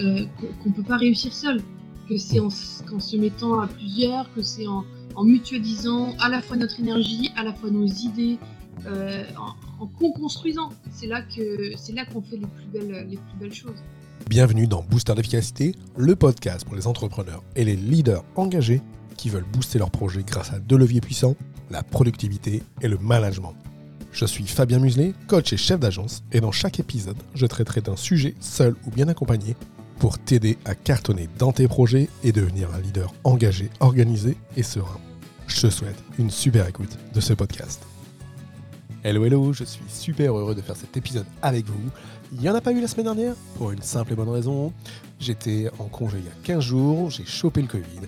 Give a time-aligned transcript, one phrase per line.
[0.00, 0.24] euh,
[0.62, 1.60] qu'on ne peut pas réussir seul,
[2.08, 4.84] que c'est en, se mettant à plusieurs, que c'est en,
[5.22, 8.38] mutualisant à la fois notre énergie, à la fois nos idées,
[8.86, 9.24] euh,
[9.78, 10.70] en, co-construisant.
[10.90, 13.82] C'est là que c'est là qu'on fait les plus belles les plus belles choses.
[14.28, 18.80] Bienvenue dans Booster d'efficacité, le podcast pour les entrepreneurs et les leaders engagés
[19.16, 21.36] qui veulent booster leur projet grâce à deux leviers puissants,
[21.70, 23.54] la productivité et le management.
[24.12, 27.96] Je suis Fabien Muselet, coach et chef d'agence, et dans chaque épisode, je traiterai d'un
[27.96, 29.56] sujet seul ou bien accompagné
[29.98, 35.00] pour t'aider à cartonner dans tes projets et devenir un leader engagé, organisé et serein.
[35.46, 37.82] Je te souhaite une super écoute de ce podcast.
[39.02, 41.90] Hello hello, je suis super heureux de faire cet épisode avec vous.
[42.32, 43.34] Il n'y en a pas eu la semaine dernière?
[43.56, 44.72] Pour une simple et bonne raison.
[45.20, 48.00] J'étais en congé il y a 15 jours, j'ai chopé le Covid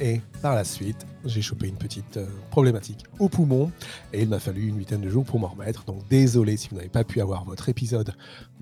[0.00, 3.70] et par la suite, j'ai chopé une petite euh, problématique au poumon
[4.14, 5.84] et il m'a fallu une huitaine de jours pour m'en remettre.
[5.84, 8.14] Donc désolé si vous n'avez pas pu avoir votre épisode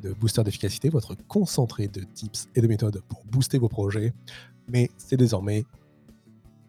[0.03, 4.13] de booster d'efficacité, votre concentré de tips et de méthodes pour booster vos projets.
[4.69, 5.65] Mais c'est désormais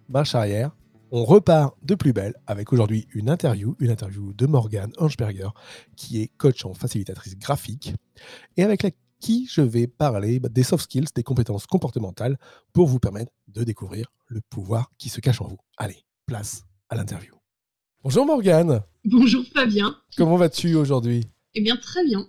[0.08, 0.72] marche arrière.
[1.12, 5.50] On repart de plus belle avec aujourd'hui une interview, une interview de Morgane Hanschberger,
[5.96, 7.96] qui est coach en facilitatrice graphique,
[8.56, 12.38] et avec la qui je vais parler des soft skills, des compétences comportementales
[12.74, 15.60] pour vous permettre de découvrir le pouvoir qui se cache en vous.
[15.78, 17.34] Allez, place à l'interview.
[18.04, 18.82] Bonjour Morgane.
[19.06, 19.96] Bonjour Fabien.
[20.16, 21.26] Comment vas-tu aujourd'hui?
[21.54, 22.28] Eh bien très bien.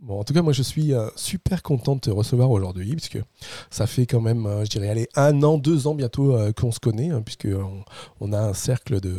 [0.00, 3.18] Bon, en tout cas, moi, je suis euh, super content de te recevoir aujourd'hui, puisque
[3.68, 6.70] ça fait quand même, euh, je dirais, allez, un an, deux ans bientôt euh, qu'on
[6.70, 7.84] se connaît, hein, puisqu'on
[8.20, 9.12] on a un cercle de,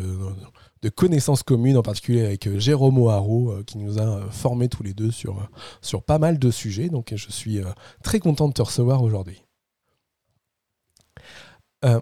[0.82, 5.12] de connaissances communes, en particulier avec Jérôme O'Haraud, qui nous a formés tous les deux
[5.12, 5.50] sur,
[5.82, 6.88] sur pas mal de sujets.
[6.88, 7.60] Donc je suis
[8.02, 9.44] très content de te recevoir aujourd'hui.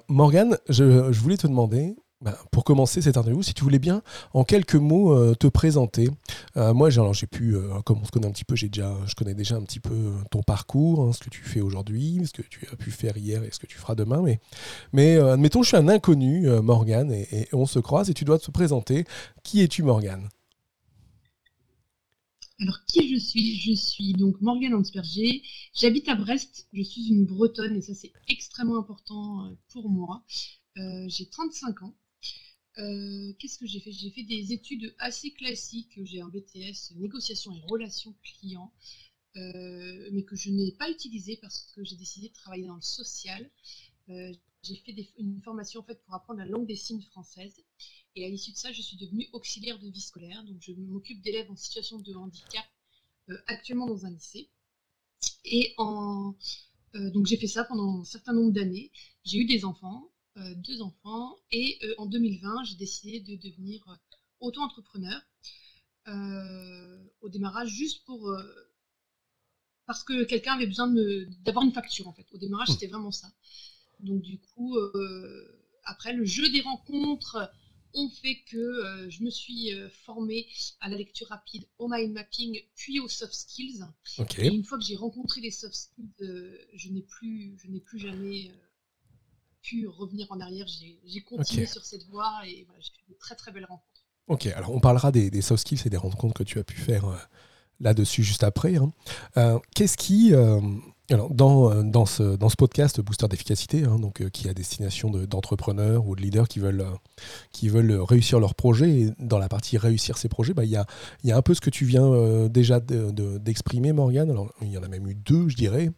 [0.08, 4.02] Morgane, je, voulais te demander, bah, pour commencer cette interview, si tu voulais bien
[4.34, 6.10] en quelques mots euh, te présenter.
[6.56, 9.56] Euh, moi, j'ai pu, euh, comme on se connaît un petit peu, je connais déjà
[9.56, 12.76] un petit peu ton parcours, hein, ce que tu fais aujourd'hui, ce que tu as
[12.76, 14.24] pu faire hier et ce que tu feras demain.
[14.24, 14.40] Mais,
[14.94, 18.50] mais admettons, je suis un inconnu, Morgane, et, on se croise et tu dois te
[18.50, 19.06] présenter.
[19.44, 20.28] Qui es-tu, Morgane?
[22.59, 23.56] Alors, qui je suis?
[23.57, 25.44] Je suis donc Morgane Hansberger.
[25.75, 26.68] J'habite à Brest.
[26.73, 30.23] Je suis une Bretonne et ça, c'est extrêmement important pour moi.
[30.75, 31.95] j'ai 35 ans.
[32.79, 33.91] Euh, qu'est-ce que j'ai fait?
[33.91, 36.00] J'ai fait des études assez classiques.
[36.03, 38.72] J'ai un BTS négociation et relations clients,
[39.35, 42.81] euh, mais que je n'ai pas utilisé parce que j'ai décidé de travailler dans le
[42.81, 43.50] social.
[44.09, 44.31] Euh,
[44.63, 47.63] j'ai fait une formation en fait pour apprendre la langue des signes française.
[48.18, 50.44] Et à l'issue de ça, je suis devenue auxiliaire de vie scolaire.
[50.44, 52.66] Donc, je m'occupe d'élèves en situation de handicap
[53.48, 54.50] actuellement dans un lycée.
[55.46, 56.36] Et en,
[56.94, 58.92] donc, j'ai fait ça pendant un certain nombre d'années.
[59.24, 60.12] J'ai eu des enfants.
[60.38, 61.36] Euh, deux enfants.
[61.52, 63.96] Et euh, en 2020, j'ai décidé de devenir euh,
[64.40, 65.20] auto-entrepreneur
[67.20, 68.34] au démarrage, juste pour
[69.86, 70.88] parce que quelqu'un avait besoin
[71.44, 72.26] d'avoir une facture en fait.
[72.32, 72.72] Au démarrage, mmh.
[72.72, 73.28] c'était vraiment ça.
[74.00, 74.78] Donc du coup,
[75.84, 77.52] après le jeu des rencontres
[77.94, 79.72] ont fait que je me suis
[80.06, 80.46] formée
[80.80, 83.84] à la lecture rapide, au mind mapping, puis aux soft skills.
[84.38, 88.00] Et une fois que j'ai rencontré les soft skills, je n'ai plus, je n'ai plus
[88.00, 88.52] jamais
[89.86, 90.66] revenir en arrière.
[90.68, 93.84] J'ai continué sur cette voie et j'ai fait de très très belles rencontres.
[94.28, 97.06] Ok, alors on parlera des, soft skills et des rencontres que tu as pu faire
[97.06, 97.18] euh,
[97.80, 98.75] là-dessus juste après.
[98.75, 98.92] Hein.
[99.38, 100.59] Euh, qu'est-ce qui, euh,
[101.09, 104.50] alors, dans, euh, dans, ce, dans ce podcast Booster d'efficacité, hein, donc, euh, qui est
[104.50, 106.95] à destination d'entrepreneurs ou de leaders qui veulent, euh,
[107.53, 110.75] qui veulent réussir leurs projets, et dans la partie réussir ses projets, bah, il y,
[110.75, 110.85] a,
[111.23, 114.29] y a un peu ce que tu viens déjà d'exprimer, Morgane.
[114.29, 115.90] Alors, il y en a même eu deux, je dirais.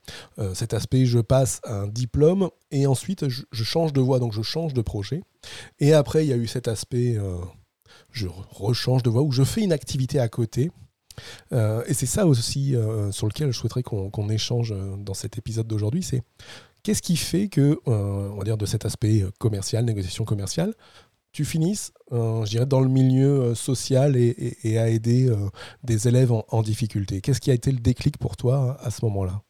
[0.53, 4.41] cet aspect, je passe un diplôme et ensuite je, je, change de voie, donc je
[4.41, 5.21] change de projet.
[5.79, 7.17] Et après, il y a eu cet aspect,
[8.12, 10.71] je rechange de voie, où je fais une activité à côté
[11.51, 15.38] euh, et c'est ça aussi euh, sur lequel je souhaiterais qu'on échange euh, dans cet
[15.38, 16.24] épisode d'aujourd'hui, c'est
[16.83, 20.74] qu'est-ce qui fait que, on va dire, de cet aspect commercial, négociation commerciale,
[21.31, 25.31] tu finisses, je dirais, dans le milieu social et, à aider
[25.83, 27.22] des élèves en, difficulté?
[27.22, 29.44] Qu'est-ce qui a été le déclic pour toi à ce moment-là?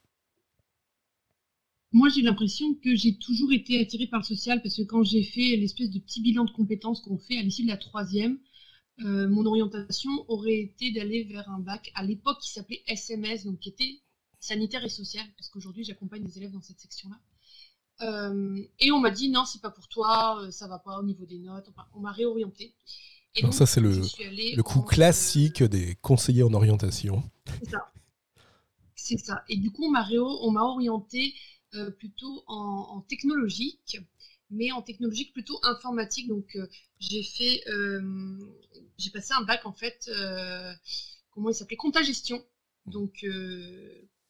[1.92, 5.24] Moi, j'ai l'impression que j'ai toujours été attirée par le social parce que quand j'ai
[5.24, 8.38] fait l'espèce de petit bilan de compétences qu'on fait à l'issue de la troisième,
[9.02, 13.60] euh, mon orientation aurait été d'aller vers un bac à l'époque qui s'appelait SMS, donc
[13.60, 14.02] qui était
[14.40, 17.18] sanitaire et social, parce qu'aujourd'hui j'accompagne des élèves dans cette section-là.
[18.80, 21.40] et on m'a dit non, c'est pas pour toi, ça va pas au niveau des
[21.40, 21.70] notes.
[21.94, 22.74] on m'a réorienté.
[23.36, 27.24] Et ça, c'est le, le coup classique des conseillers en orientation.
[27.62, 27.92] C'est ça.
[28.96, 29.44] C'est ça.
[29.50, 31.34] Et du coup, on m'a orienté
[31.98, 34.00] plutôt en, en, technologique
[34.50, 36.28] mais en technologie plutôt informatique.
[36.28, 36.68] Donc, euh,
[37.00, 38.38] j'ai fait, euh,
[38.98, 40.74] j'ai passé un bac en fait, euh,
[41.32, 42.44] comment il s'appelait, compta gestion.
[42.86, 43.26] Donc,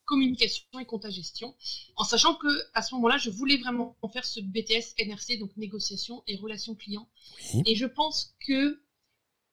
[0.03, 1.55] communication et compta gestion,
[1.95, 6.23] en sachant que à ce moment-là, je voulais vraiment faire ce BTS NRC, donc négociation
[6.27, 7.07] et relations clients.
[7.65, 8.81] Et je pense que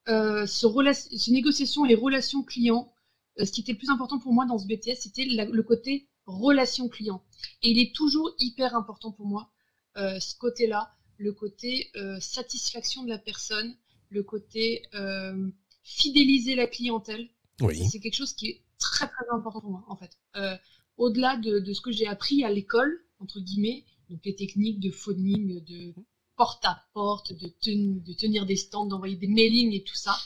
[0.06, 2.92] ce, ce, négociation et relations clients,
[3.38, 6.88] ce qui était le plus important pour moi dans ce BTS, c'était le côté relation
[6.88, 7.22] client.
[7.62, 9.52] Et il est toujours hyper important pour moi
[9.96, 13.76] ce côté-là, le côté euh, satisfaction de la personne,
[14.10, 15.50] le côté euh,
[15.82, 17.28] fidéliser la clientèle.
[17.90, 20.18] C'est quelque chose qui est très très important pour moi en fait.
[20.98, 25.62] Au-delà de, ce que j'ai appris à l'école, entre guillemets, donc les techniques de phoning,
[25.64, 25.94] de
[26.36, 27.50] porte-à-porte, de,
[27.98, 30.16] de, tenir des stands, d'envoyer des mailings et tout ça,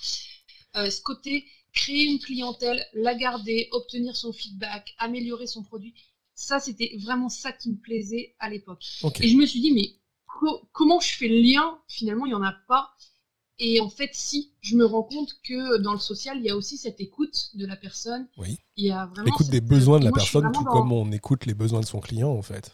[0.75, 5.95] ce côté créer une clientèle, la garder, obtenir son feedback, améliorer son produit,
[6.41, 8.83] ça, c'était vraiment ça qui me plaisait à l'époque.
[9.21, 9.93] Et je me suis dit, mais
[10.73, 11.79] comment je fais le lien?
[11.87, 12.95] Finalement, il n'y en a pas.
[13.59, 16.57] Et en fait, si, je me rends compte que dans le social, il y a
[16.57, 18.27] aussi cette écoute de la personne.
[18.39, 18.59] Oui.
[18.77, 21.53] Il y a vraiment écoute des besoins de la personne, tout comme on écoute les
[21.53, 22.73] besoins de son client, en fait.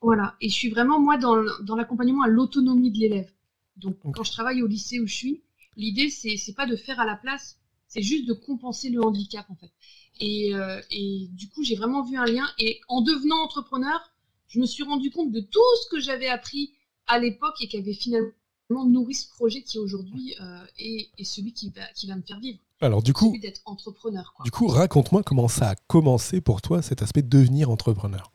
[0.00, 0.36] Voilà.
[0.40, 3.32] Et je suis vraiment, moi, dans l'accompagnement à l'autonomie de l'élève.
[3.76, 5.42] Donc, quand je travaille au lycée où je suis,
[5.76, 7.58] l'idée, c'est pas de faire à la place,
[7.92, 9.70] c'est juste de compenser le handicap, en fait.
[10.22, 12.48] Euh, et, du coup, j'ai vraiment vu un lien.
[12.58, 14.00] Et en devenant entrepreneur,
[14.48, 16.72] je me suis rendu compte de tout ce que j'avais appris
[17.06, 18.32] à l'époque et qui avait finalement
[18.70, 22.58] nourri ce projet qui aujourd'hui euh, est, celui qui va, qui va me faire vivre.
[22.80, 24.32] Alors du coup, d'être entrepreneur.
[24.44, 28.32] Du coup, raconte-moi comment ça a commencé pour toi cet aspect de devenir entrepreneur.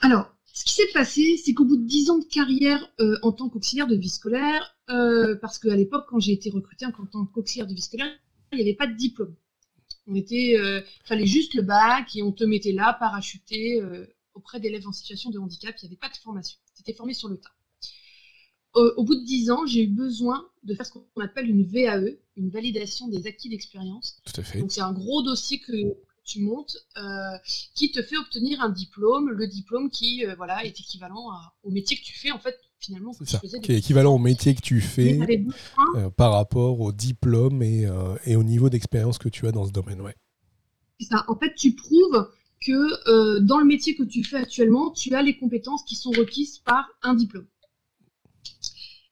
[0.00, 3.32] Alors, ce qui s'est passé, c'est qu'au bout de dix ans de carrière euh, en
[3.32, 4.76] tant qu'auxiliaire de vie scolaire,
[5.40, 8.12] parce qu'à l'époque, quand j'ai été recrutée en tant qu'auxiliaire de vie scolaire,
[8.52, 9.36] il n'y avait pas de diplôme.
[10.06, 14.58] On était, euh, fallait juste le bac et on te mettait là, parachuté, euh, auprès
[14.58, 15.74] d'élèves en situation de handicap.
[15.78, 16.58] Il n'y avait pas de formation.
[16.74, 17.50] C'était formé sur le tas.
[18.74, 22.16] au bout de dix ans, j'ai eu besoin de faire ce qu'on appelle une VAE,
[22.36, 24.20] une validation des acquis d'expérience.
[24.24, 24.60] Tout à fait.
[24.60, 25.72] Donc c'est un gros dossier que
[26.24, 27.38] tu montes euh,
[27.74, 31.30] qui te fait obtenir un diplôme, le diplôme qui voilà est équivalent
[31.62, 34.60] au métier que tu fais en fait finalement ça, qui est équivalent au métier que
[34.60, 35.18] tu fais
[35.96, 39.66] euh, par rapport au diplôme et, euh, et au niveau d'expérience que tu as dans
[39.66, 40.00] ce domaine.
[40.00, 40.14] Ouais.
[40.98, 41.24] C'est ça.
[41.28, 42.28] En fait, tu prouves
[42.64, 46.10] que euh, dans le métier que tu fais actuellement, tu as les compétences qui sont
[46.10, 47.46] requises par un diplôme.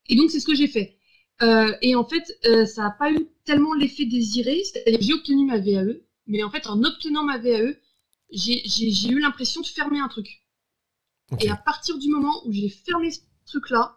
[0.09, 0.97] Et donc, c'est ce que j'ai fait.
[1.83, 2.25] et en fait,
[2.67, 4.63] ça n'a pas eu tellement l'effet désiré.
[4.65, 7.75] C'est-à-dire j'ai obtenu ma VAE, mais en fait, en obtenant ma VAE,
[8.31, 10.43] j'ai eu l'impression de fermer un truc.
[11.41, 13.11] Et à partir du moment où j'ai fermé
[13.47, 13.97] truc-là,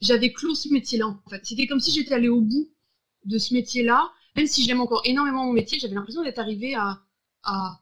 [0.00, 1.44] j'avais clos ce métier-là, en fait.
[1.44, 2.70] C'était comme si j'étais allée au bout
[3.24, 4.10] de ce métier-là.
[4.36, 7.00] Même si j'aime encore énormément mon métier, j'avais l'impression d'être arrivée à,
[7.44, 7.80] à,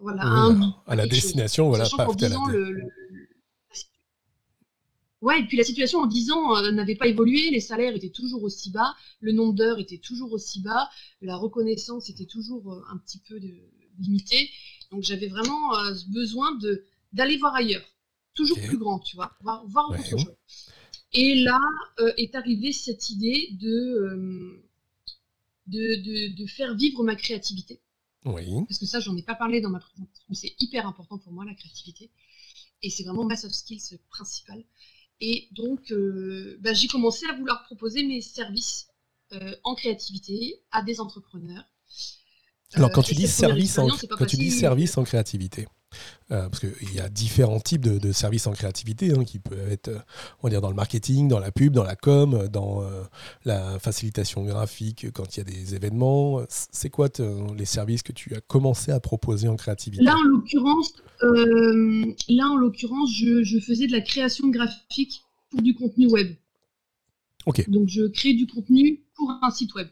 [0.00, 0.22] voilà,
[0.86, 1.84] à, la destination, voilà,
[2.48, 2.88] le,
[5.20, 8.10] Ouais, et puis la situation en 10 ans euh, n'avait pas évolué, les salaires étaient
[8.10, 10.88] toujours aussi bas, le nombre d'heures était toujours aussi bas,
[11.20, 13.54] la reconnaissance était toujours euh, un petit peu de,
[13.98, 14.48] limité.
[14.90, 17.84] Donc j'avais vraiment euh, besoin de d'aller voir ailleurs
[18.34, 20.32] toujours plus grand, tu vois, voir, voir autre chose.
[21.12, 21.58] Et là
[22.16, 24.62] est arrivée cette idée de,
[25.66, 27.80] de, de, faire vivre ma créativité.
[28.24, 28.46] Oui.
[28.68, 31.44] Parce que ça, j'en ai pas parlé dans ma présentation, c'est hyper important pour moi,
[31.44, 32.10] la créativité.
[32.82, 34.64] Et c'est vraiment ma soft skills principale.
[35.20, 38.86] Et donc, euh, bah, j'ai commencé à vouloir proposer mes services
[39.62, 41.62] en créativité à des entrepreneurs.
[42.74, 45.68] Alors, quand tu dis service en, quand tu dis service en créativité,
[46.32, 49.88] euh, parce qu'il y a différents types de, services en créativité hein, qui peuvent être,
[49.88, 49.98] euh,
[50.40, 53.02] on va dire, dans le marketing, dans la pub, dans la com, dans euh,
[53.44, 56.40] la facilitation graphique quand il y a des événements.
[56.48, 57.08] C'est quoi
[57.56, 60.04] les services que tu as commencé à proposer en créativité?
[60.04, 60.92] Là, en l'occurrence,
[61.22, 66.34] là, en l'occurrence, je, faisais de la création graphique pour du contenu web.
[67.46, 67.68] Ok.
[67.68, 69.88] Donc, je crée du contenu pour un site web.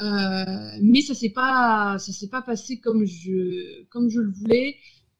[0.00, 4.76] Mais ça s'est pas ça s'est pas passé comme je comme je le voulais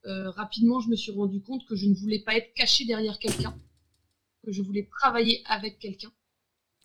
[0.06, 3.18] euh, rapidement, je me suis rendu compte que je ne voulais pas être caché derrière
[3.18, 3.56] quelqu'un,
[4.44, 6.12] que je voulais travailler avec quelqu'un,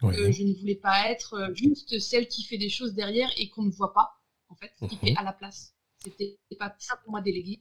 [0.02, 3.50] que je ne voulais pas être euh, juste celle qui fait des choses derrière et
[3.50, 5.02] qu'on ne voit pas, en fait, qui mhm.
[5.02, 5.74] fait à la place.
[6.04, 7.60] C'était pas ça pour moi délégué.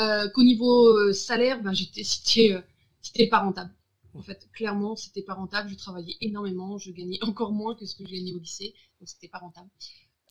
[0.00, 2.02] Euh, qu'au niveau salaire, ben, j'étais,
[3.02, 3.72] c'était, pas rentable.
[4.14, 5.70] En fait, clairement, c'était pas rentable.
[5.70, 9.08] Je travaillais énormément, je gagnais encore moins que ce que je gagnais au lycée, donc
[9.08, 9.68] c'était pas rentable.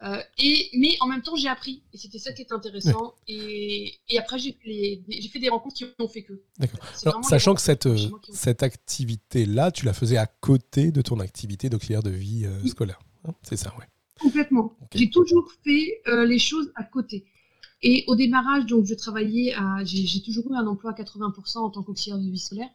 [0.02, 1.84] Euh, et, mais en même temps, j'ai appris.
[1.92, 3.16] Et c'était ça qui est intéressant.
[3.28, 6.42] Et, et, après, j'ai fait, des rencontres qui ont fait que.
[6.58, 7.24] D'accord.
[7.24, 7.90] Sachant que cette,
[8.32, 13.00] cette activité-là, tu la faisais à côté de ton activité d'auxiliaire de vie euh, scolaire.
[13.28, 13.86] Hein, c'est ça, ouais.
[14.22, 14.74] Complètement.
[14.94, 17.26] J'ai toujours fait euh, les choses à côté.
[17.82, 19.84] Et au démarrage, donc, je travaillais à.
[19.84, 22.70] J'ai toujours eu un emploi à 80% en tant qu'auxiliaire de vie scolaire.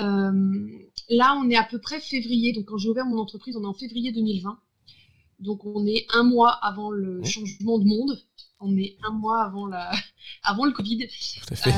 [0.00, 2.52] Là, on est à peu près février.
[2.52, 4.58] Donc, quand j'ai ouvert mon entreprise, on est en février 2020.
[5.40, 8.22] Donc on est un mois avant le changement de monde,
[8.60, 9.90] on est un mois avant, la...
[10.42, 11.70] avant le Covid, euh,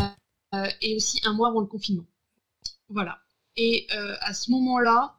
[0.54, 2.06] euh, et aussi un mois avant le confinement.
[2.88, 3.18] Voilà.
[3.56, 5.16] Et euh, à ce moment-là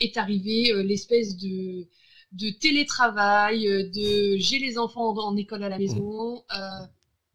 [0.00, 1.86] est arrivé l'espèce de,
[2.32, 6.42] de télétravail, de j'ai les enfants en, école à la maison,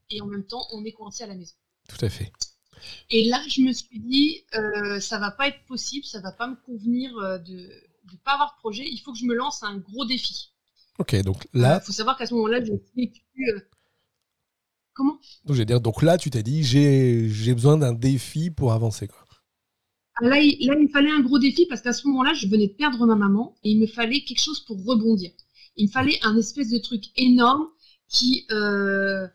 [0.09, 1.53] et en même temps on est coincé à la maison.
[1.87, 2.31] Tout à fait.
[3.09, 4.43] Et là, je me suis dit,
[4.99, 7.69] ça va pas être possible, ça va pas me convenir de
[8.11, 10.51] de pas avoir de projet, il faut que je me lance un gros défi.
[10.99, 11.79] Ok, donc là.
[11.81, 13.21] Il faut savoir qu'à ce moment-là, j'ai vécu.
[13.49, 13.59] Euh,
[14.93, 15.19] comment?
[15.45, 19.07] Donc, dire, donc là, tu t'es dit, j'ai besoin d'un défi pour avancer.
[19.07, 19.25] Quoi.
[20.15, 22.47] Ah, là, il, là, il me fallait un gros défi parce qu'à ce moment-là, je
[22.47, 25.31] venais de perdre ma maman et il me fallait quelque chose pour rebondir.
[25.75, 27.67] Il me fallait un espèce de truc énorme
[28.07, 29.27] qui, euh,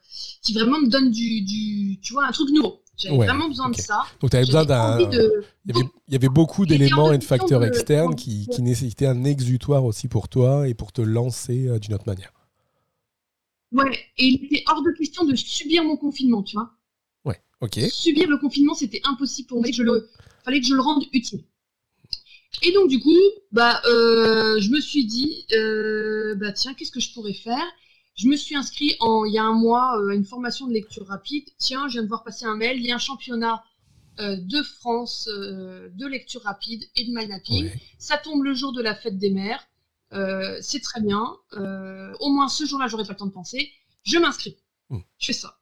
[0.43, 2.85] qui vraiment me donne du, du, tu vois, un truc nouveau.
[2.99, 4.03] J'avais vraiment besoin de ça.
[4.21, 4.99] Donc, tu avais besoin d'un.
[4.99, 10.09] Il, y avait beaucoup d'éléments et de facteurs externes qui, qui, nécessitaient un exutoire aussi
[10.09, 12.33] pour toi et pour te lancer euh, d'une autre manière.
[13.73, 16.71] Ouais, et il était hors de question de subir mon confinement, tu vois.
[17.25, 17.79] Ouais, ok.
[17.91, 19.69] Subir le confinement, c'était impossible pour moi.
[19.69, 19.75] Il
[20.45, 21.45] fallait que je le rende utile.
[22.63, 23.15] Et donc, du coup,
[23.53, 27.65] bah, euh, je me suis dit, euh, bah, tiens, qu'est-ce que je pourrais faire?
[28.19, 30.73] Je me suis inscrit en, il y a un mois euh, à une formation de
[30.73, 31.49] lecture rapide.
[31.57, 32.79] Tiens, je viens de voir passer un mail.
[32.79, 33.63] Il y a un championnat
[34.19, 37.71] euh, de France euh, de lecture rapide et de mind mapping.
[37.99, 39.65] Ça tombe le jour de la fête des mères.
[40.61, 41.37] c'est très bien.
[42.21, 43.71] au moins ce jour-là, j'aurai pas le temps de penser.
[44.03, 44.57] Je m'inscris.
[44.91, 45.01] Hmm.
[45.19, 45.57] Je fais ça.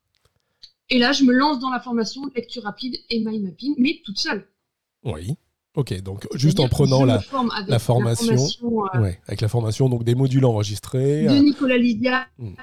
[0.88, 4.00] Et là, je me lance dans la formation de lecture rapide et mind mapping, mais
[4.02, 4.48] toute seule.
[5.04, 5.36] Oui.
[5.76, 7.21] Ok, donc juste en prenant la,
[7.68, 8.35] la, formation,
[8.95, 11.25] euh, avec la formation, donc des modules enregistrés.
[11.25, 12.54] De euh, Nicolas Lydia, hmm.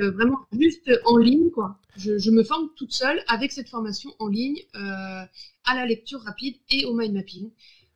[0.00, 1.78] euh, vraiment juste en ligne, quoi.
[1.96, 6.84] Je, me forme toute seule avec cette formation en ligne à la lecture rapide et
[6.84, 7.50] au mind mapping.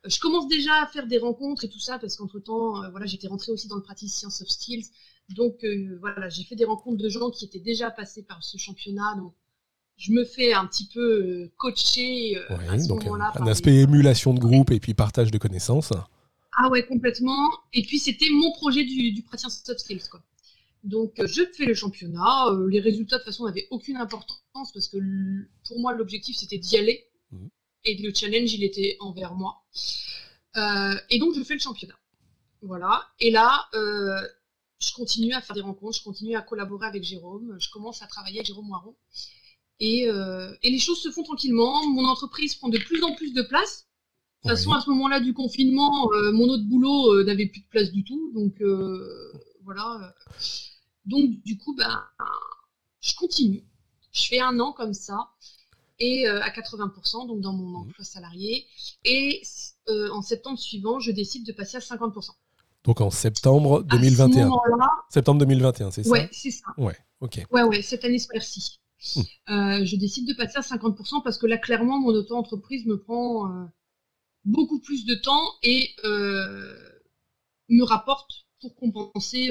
[0.05, 3.27] Je commence déjà à faire des rencontres et tout ça parce qu'entre temps, voilà, j'étais
[3.27, 4.87] rentrée aussi dans le pratique Science of Skills.
[5.29, 5.63] Donc
[5.99, 9.15] voilà, j'ai fait des rencontres de gens qui étaient déjà passés par ce championnat.
[9.17, 9.33] Donc
[9.97, 13.33] je me fais un petit peu euh, coacher euh, à ce moment-là.
[13.35, 15.91] Un, aspect émulation de groupe et puis partage de connaissances.
[16.55, 17.49] Ah ouais, complètement.
[17.73, 20.07] Et puis c'était mon projet du, du praticien soft skills.
[20.09, 20.21] Quoi.
[20.83, 22.51] Donc euh, je fais le championnat.
[22.69, 24.97] les résultats de toute façon n'avaient aucune importance parce que
[25.67, 27.07] pour moi l'objectif c'était d'y aller.
[27.31, 27.47] Mmh.
[27.85, 29.63] Et le challenge il était envers moi.
[31.09, 31.97] et donc je fais le championnat.
[32.61, 33.07] Voilà.
[33.19, 37.57] Et là, je continue à faire des rencontres, je continue à collaborer avec Jérôme.
[37.59, 38.95] Je commence à travailler avec Jérôme Moiron.
[39.81, 41.85] Euh, et, les choses se font tranquillement.
[41.87, 43.85] Mon entreprise prend de plus en plus de place.
[44.43, 47.61] De toute façon, à ce moment-là du confinement, euh, mon autre boulot euh, n'avait plus
[47.61, 48.31] de place du tout.
[48.33, 48.61] Donc
[49.63, 50.13] voilà.
[51.05, 52.03] Donc du coup, ben,
[53.01, 53.63] je continue.
[54.13, 55.29] Je fais un an comme ça
[55.99, 57.75] et à 80%, donc dans mon mmh.
[57.75, 58.65] emploi salarié.
[59.03, 59.41] Et
[59.89, 62.31] en septembre suivant, je décide de passer à 50%.
[62.83, 64.49] Donc en septembre 2021.
[65.09, 66.09] septembre 2021, c'est ça?
[66.09, 66.67] Ouais, c'est ça.
[66.77, 67.45] Ouais, ok.
[67.51, 68.79] Ouais, ouais, cette année, merci.
[69.15, 69.21] Hmm.
[69.49, 73.51] Euh, je décide de passer à 50% parce que là, clairement, mon auto-entreprise me prend
[73.51, 73.65] euh,
[74.43, 76.75] beaucoup plus de temps et euh,
[77.69, 79.49] me rapporte pour compenser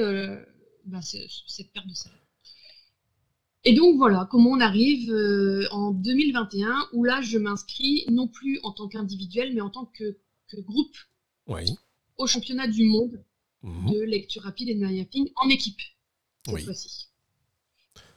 [0.85, 2.19] bah, cette perte de salaire.
[3.63, 5.11] Et donc voilà comment on arrive
[5.71, 10.17] en 2021 où là je m'inscris non plus en tant qu'individuel mais en tant que,
[10.59, 10.95] groupe
[12.17, 13.23] au championnat du monde
[13.63, 13.91] mhm.
[13.91, 15.79] de lecture rapide et de en équipe
[16.45, 17.07] cette fois-ci.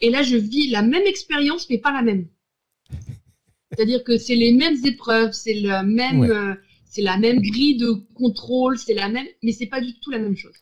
[0.00, 2.28] Et là, je vis la même expérience, mais pas la même.
[3.70, 6.54] C'est-à-dire que c'est les mêmes épreuves, c'est la même, euh,
[6.84, 10.18] c'est la même grille de contrôle, c'est la même, mais c'est pas du tout la
[10.18, 10.56] même chose.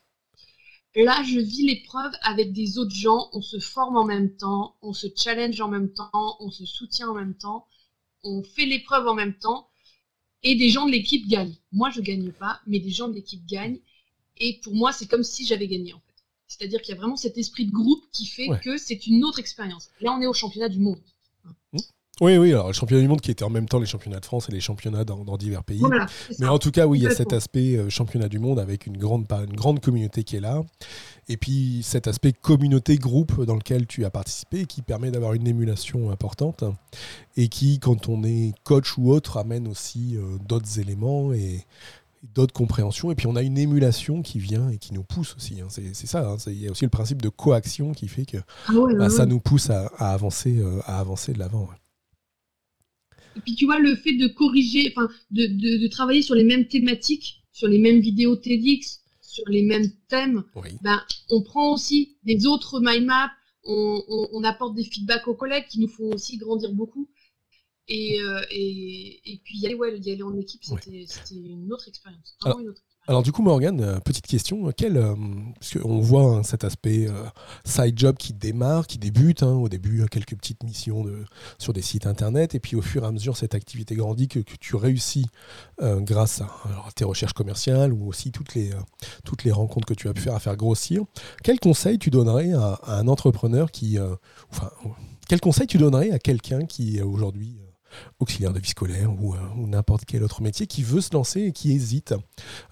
[0.94, 4.92] Là, je vis l'épreuve avec des autres gens, on se forme en même temps, on
[4.92, 7.66] se challenge en même temps, on se soutient en même temps,
[8.24, 9.68] on fait l'épreuve en même temps,
[10.42, 11.56] et des gens de l'équipe gagnent.
[11.72, 13.80] Moi, je gagne pas, mais des gens de l'équipe gagnent,
[14.38, 15.94] et pour moi, c'est comme si j'avais gagné.
[16.48, 19.38] C'est-à-dire qu'il y a vraiment cet esprit de groupe qui fait que c'est une autre
[19.38, 19.90] expérience.
[20.00, 20.98] Là, on est au championnat du monde.
[21.72, 21.78] Mmh.
[22.20, 24.24] Oui, oui, alors le championnat du monde qui était en même temps les championnats de
[24.24, 25.82] France et les championnats dans, divers pays.
[26.40, 28.86] Mais en tout cas, oui, il y a cet aspect euh, championnat du monde avec
[28.86, 30.62] une grande, une grande communauté qui est là.
[31.28, 36.10] Et puis cet aspect communauté-groupe dans lequel tu as participé qui permet d'avoir une émulation
[36.10, 36.64] importante
[37.36, 41.66] et qui, quand on est coach ou autre, amène aussi euh, d'autres éléments et,
[42.22, 43.10] d'autres compréhensions.
[43.10, 45.60] Et puis on a une émulation qui vient et qui nous pousse aussi.
[45.60, 45.68] Hein.
[45.70, 46.28] C'est ça.
[46.28, 46.36] Hein.
[46.46, 49.40] Il y a aussi le principe de coaction qui fait que ah bah, ça nous
[49.40, 51.68] pousse à, avancer, à avancer de l'avant.
[53.36, 56.66] Et puis tu vois, le fait de corriger, enfin, de, de, travailler sur les mêmes
[56.66, 60.42] thématiques, sur les mêmes vidéos TEDx, sur les mêmes thèmes,
[60.82, 63.30] ben, on prend aussi des autres mind maps,
[63.64, 67.08] on, on, apporte des feedbacks aux collègues qui nous font aussi grandir beaucoup.
[67.88, 71.88] Et, euh, et, et, puis y aller, ouais, y aller en équipe, c'était une autre
[71.88, 72.36] expérience.
[72.44, 75.14] une autre alors du coup, Morgan, euh, petite question, quel, euh,
[75.54, 77.24] parce qu'on voit hein, cet aspect euh,
[77.64, 81.24] side job qui démarre, qui débute, hein, au début quelques petites missions de,
[81.56, 84.40] sur des sites internet, et puis au fur et à mesure cette activité grandit, que,
[84.60, 85.26] tu réussis
[85.80, 86.50] grâce à,
[86.94, 88.70] tes recherches commerciales ou aussi toutes les,
[89.24, 91.04] toutes les rencontres que tu as pu faire à faire grossir.
[91.42, 93.98] Quel conseil tu donnerais à, à un entrepreneur qui,
[94.50, 94.70] enfin,
[95.28, 97.56] quel conseil tu donnerais à quelqu'un qui aujourd'hui
[98.18, 101.52] auxiliaire de vie scolaire ou, euh, n'importe quel autre métier qui veut se lancer et
[101.52, 102.14] qui hésite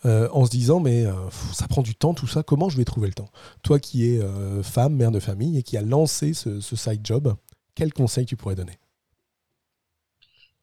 [0.05, 1.13] euh, en se disant mais euh,
[1.53, 3.31] ça prend du temps tout ça, comment je vais trouver le temps?
[3.63, 4.21] Toi qui es
[4.63, 7.35] femme, mère de famille et qui a lancé ce, side job,
[7.75, 8.79] quel conseil tu pourrais donner?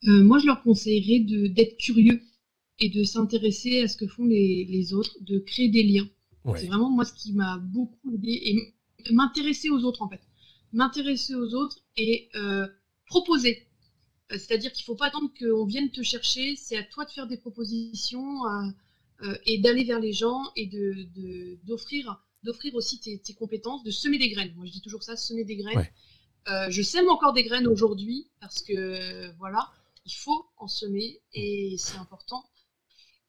[0.03, 1.19] Moi je leur conseillerais
[1.49, 2.21] d'être curieux
[2.79, 6.09] et de s'intéresser à ce que font les, autres, de créer des liens.
[6.55, 10.21] C'est vraiment moi ce qui m'a beaucoup aidé et m'intéresser aux autres en fait.
[10.73, 12.29] M'intéresser aux autres et
[13.07, 13.67] proposer
[14.37, 17.27] c'est-à-dire qu'il ne faut pas attendre qu'on vienne te chercher, c'est à toi de faire
[17.27, 18.69] des propositions euh,
[19.23, 20.69] euh, et d'aller vers les gens et
[21.63, 24.53] d'offrir d'offrir aussi tes, compétences, de semer des graines.
[24.55, 25.87] Moi, je dis toujours ça, semer des graines.
[26.69, 29.71] je sème encore des graines aujourd'hui parce que voilà,
[30.05, 32.43] il faut en semer et c'est important.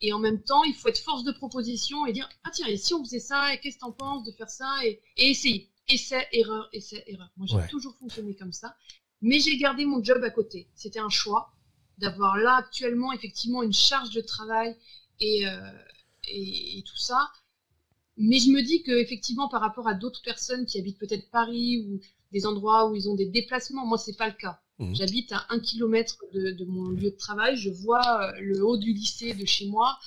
[0.01, 2.77] Et en même temps, il faut être force de proposition et dire ah tiens, et
[2.77, 4.69] si on faisait ça, et qu'est-ce que tu en penses de faire ça?
[4.85, 5.71] Et, et essayer.
[5.89, 7.31] Essai, erreur, essai, erreur.
[7.37, 8.75] Moi, j'ai toujours fonctionné comme ça.
[9.25, 10.69] Mais j'ai gardé mon job à côté.
[10.75, 11.51] C'était un choix
[11.97, 14.77] d'avoir là actuellement effectivement une charge de travail
[15.19, 15.73] et, euh,
[16.29, 17.31] et, tout ça.
[18.19, 21.87] Mais je me dis que effectivement par rapport à d'autres personnes qui habitent peut-être Paris
[21.89, 22.01] ou
[22.33, 24.61] des endroits où ils ont des déplacements, moi c'est pas le cas.
[24.79, 24.95] Mmh.
[24.95, 28.93] J'habite à un kilomètre de, mon lieu de travail, je vois euh, le haut du
[28.93, 29.99] lycée de chez moi.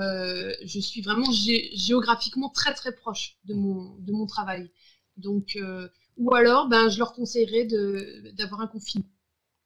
[0.00, 4.70] Euh, je suis vraiment géographiquement très très proche de mon, de mon travail.
[5.18, 5.58] Donc
[6.20, 7.64] ou alors, ben, je leur conseillerais
[8.34, 9.08] d'avoir un confinement.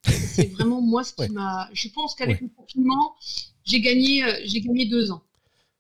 [0.04, 1.68] C'est vraiment moi ce qui m'a.
[1.72, 3.16] Je pense qu'avec le confinement,
[3.64, 5.22] j'ai gagné, euh, j'ai gagné deux ans.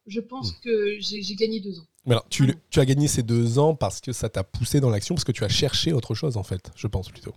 [0.06, 0.60] Je pense hmm.
[0.64, 1.86] que j'ai gagné deux ans.
[2.06, 4.90] Mais alors, tu, tu, as gagné ces deux ans parce que ça t'a poussé dans
[4.90, 7.32] l'action, parce que tu as cherché autre chose, en fait, je pense plutôt.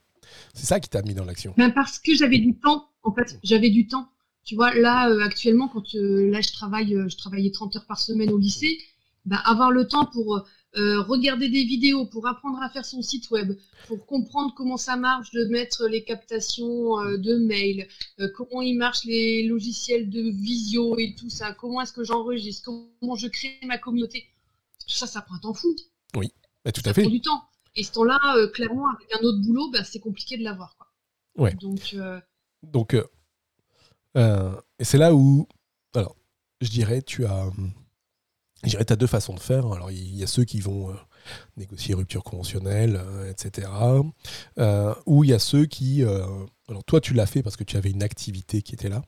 [0.53, 1.53] C'est ça qui t'a mis dans l'action.
[1.57, 3.39] Ben parce que j'avais du temps, en fait.
[3.43, 4.09] J'avais du temps.
[4.43, 7.99] Tu vois, là, euh, actuellement, quand euh, là, je travaille, je travaillais 30 heures par
[7.99, 8.77] semaine au lycée,
[9.25, 10.43] ben, avoir le temps pour
[10.77, 14.95] euh, regarder des vidéos pour apprendre à faire son site web, pour comprendre comment ça
[14.95, 17.87] marche de mettre les captations euh, de mails,
[18.19, 22.65] euh, comment ils marchent les logiciels de visio et tout ça, comment est-ce que j'enregistre,
[22.65, 24.27] comment je crée ma communauté.
[24.87, 25.75] Tout ça, ça prend un temps fou.
[26.15, 26.31] Oui,
[26.63, 27.01] bah, tout à fait.
[27.01, 27.43] Ça prend du temps.
[27.75, 30.77] Et ce temps-là, clairement, avec un autre boulot, bah, c'est compliqué de l'avoir.
[31.37, 31.53] Ouais.
[31.55, 31.95] Donc,
[32.61, 32.95] Donc
[34.15, 35.47] et c'est là où,
[35.95, 36.15] alors,
[36.61, 37.71] je dirais, tu as hum,
[38.63, 39.71] je dirais, tu as deux façons de faire.
[39.71, 40.93] Alors, il y a ceux qui vont euh,
[41.57, 43.69] négocier rupture conventionnelle, euh, etc.
[44.57, 46.03] Euh, ou il y a ceux qui.
[46.03, 49.03] alors, toi, tu l'as fait parce que tu avais une activité qui était là.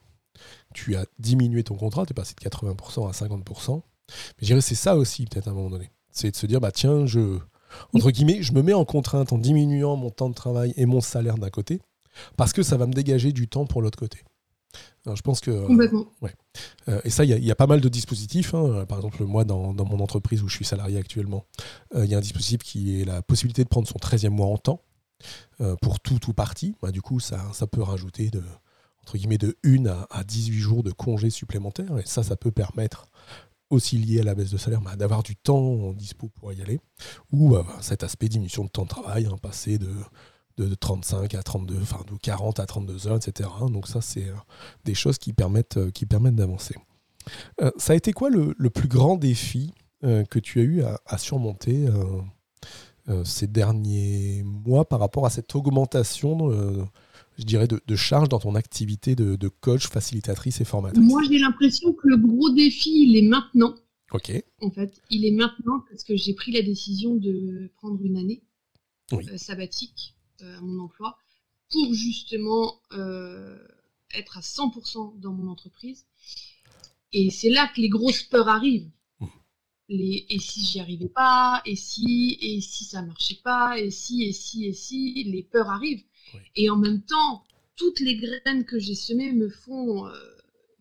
[0.72, 3.74] Tu as diminué ton contrat, tu es passé de 80% à 50%.
[3.76, 3.82] Mais
[4.40, 5.90] je dirais, c'est ça aussi, peut-être, à un moment donné.
[6.10, 7.38] C'est de se dire, bah tiens, je.
[7.92, 11.00] Entre guillemets, je me mets en contrainte en diminuant mon temps de travail et mon
[11.00, 11.80] salaire d'un côté,
[12.36, 14.24] parce que ça va me dégager du temps pour l'autre côté
[15.06, 15.50] je pense que.
[16.20, 16.34] Ouais.
[16.88, 18.54] Euh, et ça, il y, a pas mal de dispositifs.
[18.54, 18.84] Hein.
[18.86, 21.46] Par exemple, moi, dans, mon entreprise où je suis salarié actuellement,
[21.94, 24.46] euh, il y a un dispositif qui est la possibilité de prendre son 13e mois
[24.46, 24.82] en temps
[25.60, 26.74] euh, pour tout ou partie.
[26.82, 28.42] Bah, du coup, ça, ça peut rajouter de,
[29.02, 31.98] entre guillemets, de 1 à, 18 jours de congés supplémentaires.
[31.98, 33.06] Et ça, ça peut permettre
[33.70, 36.60] aussi lié à la baisse de salaire, bah, d'avoir du temps en dispo pour y
[36.60, 36.80] aller,
[37.32, 39.94] ou cet aspect diminution de temps de travail, hein, passer de
[40.56, 43.48] de 35 à 32, enfin de 40 à 32 heures, etc.
[43.70, 44.34] Donc ça, c'est euh,
[44.84, 46.76] des choses qui permettent, euh, qui permettent d'avancer.
[47.60, 51.86] Euh, ça a été quoi le, plus grand défi que tu as eu à, surmonter
[53.22, 56.50] ces derniers mois par rapport à cette augmentation,
[57.36, 61.04] je dirais, de, de, charge dans ton activité de, de, coach, facilitatrice et formatrice?
[61.04, 63.74] Moi, j'ai l'impression que le gros défi, il est maintenant.
[64.12, 64.42] Ok.
[64.62, 68.42] En fait, il est maintenant parce que j'ai pris la décision de prendre une année
[69.36, 71.16] sabbatique à mon emploi
[71.70, 73.58] pour justement euh,
[74.14, 76.06] être à 100% dans mon entreprise.
[77.12, 78.90] Et c'est là que les grosses peurs arrivent.
[79.20, 79.26] Mmh.
[79.88, 84.24] Les, et si j'y arrivais pas, et si, et si ça marchait pas, et si,
[84.24, 86.04] et si, et si, les peurs arrivent.
[86.56, 87.44] Et en même temps,
[87.76, 90.12] toutes les graines que j'ai semées me font euh,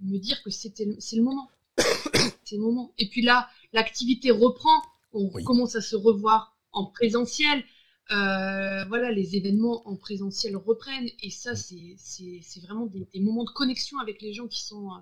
[0.01, 1.49] me dire que c'était, c'est le moment.
[2.43, 2.93] ces moments.
[2.97, 4.81] Et puis là, l'activité reprend,
[5.13, 7.63] on commence à se revoir en présentiel.
[8.11, 11.95] Euh, voilà, les événements en présentiel reprennent et ça, c'est
[12.61, 14.99] vraiment des, moments de connexion avec les gens qui sont, euh,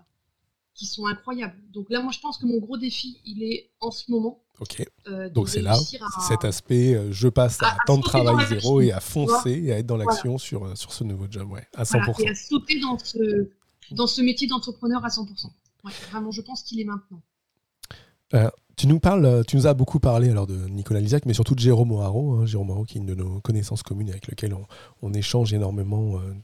[0.74, 1.58] qui sont incroyables.
[1.72, 4.44] Donc là, moi, je pense que mon gros défi, il est en ce moment.
[4.60, 4.86] Ok.
[5.08, 5.76] Euh, Donc c'est là,
[6.28, 9.86] cet aspect, je passe à, temps de travail zéro et à foncer et à être
[9.86, 12.22] dans l'action sur, sur ce nouveau job, ouais, à 100%.
[12.24, 13.50] et à sauter dans ce,
[13.92, 15.50] dans ce métier d'entrepreneur à 100%.
[16.10, 17.22] vraiment, je pense qu'il est maintenant.
[18.78, 21.56] Tu nous parles, euh, tu nous as beaucoup parlé alors de Nicolas Lisac, mais surtout
[21.56, 24.56] de Jérôme O'Haraud, hein, Jérôme O'Haraud qui est une de nos connaissances communes avec lequel
[25.02, 26.36] on, échange énormément euh,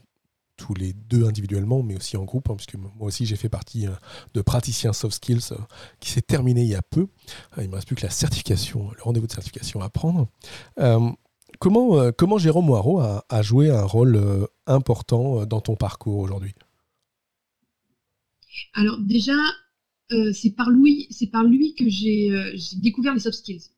[0.56, 3.86] tous les deux individuellement, mais aussi en groupe, hein, puisque moi aussi j'ai fait partie
[3.86, 3.92] euh,
[4.34, 5.54] de praticiens soft skills
[6.00, 7.06] qui s'est terminé il y a peu.
[7.58, 10.26] il me reste plus que la certification, le rendez-vous de certification à prendre.
[11.60, 16.54] comment, Jérôme O'Haraud a, joué un rôle important dans ton parcours aujourd'hui?
[18.74, 19.36] Alors déjà,
[20.14, 21.08] euh, c'est par lui,
[21.74, 23.70] que euh, j'ai découvert les soft skills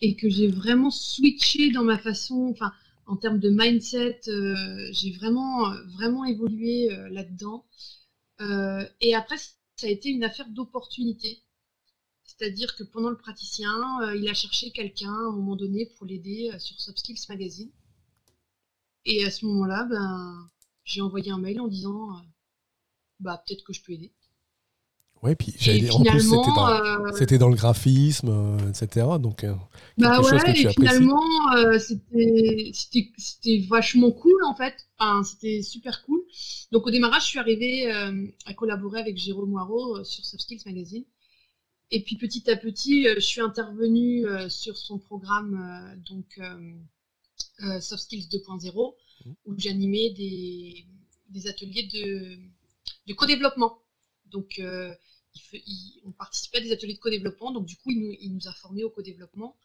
[0.00, 2.72] et que j'ai vraiment switché dans ma façon, enfin
[3.06, 7.64] en termes de mindset, euh, j'ai vraiment vraiment évolué là-dedans.
[9.00, 11.42] et après, ça a été une affaire d'opportunité.
[12.24, 13.74] C'est-à-dire que pendant le praticien,
[14.14, 17.70] il a cherché quelqu'un à un moment donné pour l'aider sur Soft Skills Magazine.
[19.04, 20.50] Et à ce moment-là, ben,
[20.84, 22.20] j'ai envoyé un mail en disant
[23.20, 24.12] bah peut-être que je peux aider.
[25.22, 29.06] Ouais, puis j'allais en plus c'était dans, euh, c'était dans, le graphisme, euh, etc.
[29.18, 29.54] Donc euh,
[29.96, 31.22] bah ouais, que tu et finalement
[32.72, 34.74] c'était vachement cool en fait.
[34.98, 36.20] Enfin, c'était super cool.
[36.70, 41.04] Donc au démarrage, je suis arrivée à collaborer avec Jérôme Moirot sur Soft Skills Magazine.
[41.90, 46.38] Et puis petit à petit, je suis intervenue sur son programme donc
[47.80, 49.30] Soft Skills 2.0 mmh.
[49.46, 50.84] où j'animais des,
[51.30, 52.36] des ateliers de,
[53.06, 53.78] de co-développement.
[54.36, 54.94] Donc, euh,
[56.04, 58.90] on participait à des ateliers de co-développement, donc du coup, il nous, a formés au
[58.90, 59.56] co-développement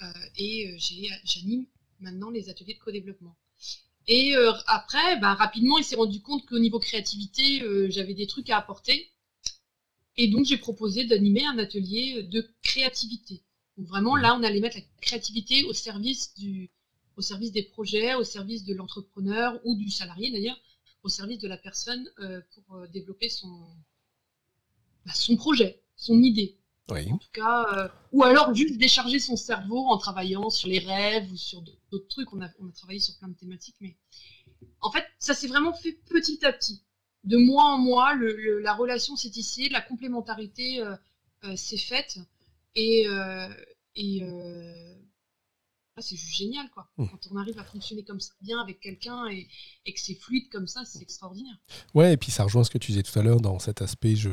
[0.00, 0.06] euh,
[0.38, 0.76] et euh,
[1.24, 1.66] j'anime
[2.00, 3.36] maintenant les ateliers de co-développement.
[4.06, 4.34] Et
[4.66, 9.10] après, bah, rapidement, il s'est rendu compte qu'au niveau créativité, j'avais des trucs à apporter.
[10.18, 13.42] Et donc, j'ai proposé d'animer un atelier de créativité.
[13.78, 16.70] Donc, vraiment, là, on allait mettre la créativité au service, du,
[17.16, 20.60] au service des projets, au service de l'entrepreneur ou du salarié d'ailleurs,
[21.02, 22.06] au service de la personne
[22.66, 23.66] pour développer son,
[25.06, 26.58] bah, son projet, son idée.
[27.12, 31.32] En tout cas, euh, ou alors juste décharger son cerveau en travaillant sur les rêves
[31.32, 32.32] ou sur d'autres trucs.
[32.32, 33.96] On a, on a travaillé sur plein de thématiques, mais
[34.80, 36.82] en fait, ça s'est vraiment fait petit à petit.
[37.24, 40.84] De mois en mois, le, la relation s'est tissée, la complémentarité
[41.56, 42.18] s'est faite.
[42.74, 43.06] Et,
[43.96, 44.22] et
[45.96, 46.88] ah, c'est juste génial, quoi.
[46.98, 47.06] Mmh.
[47.06, 49.46] Quand on arrive à fonctionner comme ça bien avec quelqu'un et,
[49.86, 51.54] que c'est fluide comme ça, c'est extraordinaire.
[51.94, 54.16] Ouais, et puis ça rejoint ce que tu disais tout à l'heure dans cet aspect,
[54.16, 54.30] je,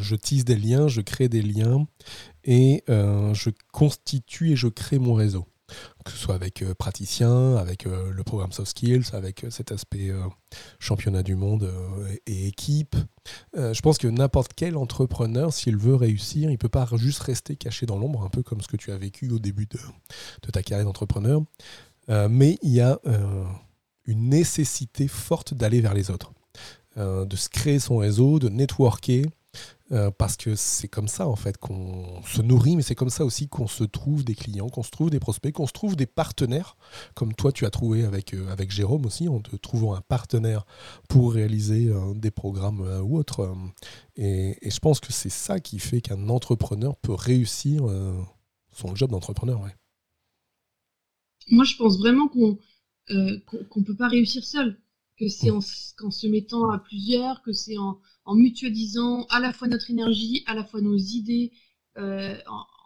[0.00, 1.86] je tisse des liens, je crée des liens
[2.42, 5.46] et euh, je constitue et je crée mon réseau
[6.04, 9.72] que ce soit avec euh, praticien, avec euh, le programme Soft Skills, avec euh, cet
[9.72, 10.12] aspect
[10.78, 11.70] championnat du monde
[12.26, 12.96] et équipe.
[13.54, 17.56] je pense que n'importe quel entrepreneur, s'il veut réussir, il ne peut pas juste rester
[17.56, 19.78] caché dans l'ombre, un peu comme ce que tu as vécu au début de,
[20.42, 21.42] de ta carrière d'entrepreneur.
[22.08, 22.98] mais il y a
[24.06, 26.32] une nécessité forte d'aller vers les autres,
[26.96, 29.26] de se créer son réseau, de networker,
[29.90, 33.24] euh, parce que c'est comme ça en fait qu'on se nourrit, mais c'est comme ça
[33.24, 36.04] aussi qu'on se trouve des clients, qu'on se trouve des prospects, qu'on se trouve des
[36.04, 36.76] partenaires,
[37.14, 40.66] comme toi tu as trouvé avec, euh, avec Jérôme aussi, en te trouvant un partenaire
[41.08, 43.54] pour réaliser euh, des programmes ou autres.
[44.16, 47.84] Et, je pense que c'est ça qui fait qu'un entrepreneur peut réussir
[48.72, 49.60] son job d'entrepreneur.
[49.62, 49.74] Ouais.
[51.50, 52.58] Moi je pense vraiment qu'on
[53.10, 54.78] ne peut pas réussir seul,
[55.18, 59.54] que c'est en, en se mettant à plusieurs, que c'est en en mutualisant à la
[59.54, 61.50] fois notre énergie, à la fois nos idées,
[61.96, 62.36] euh,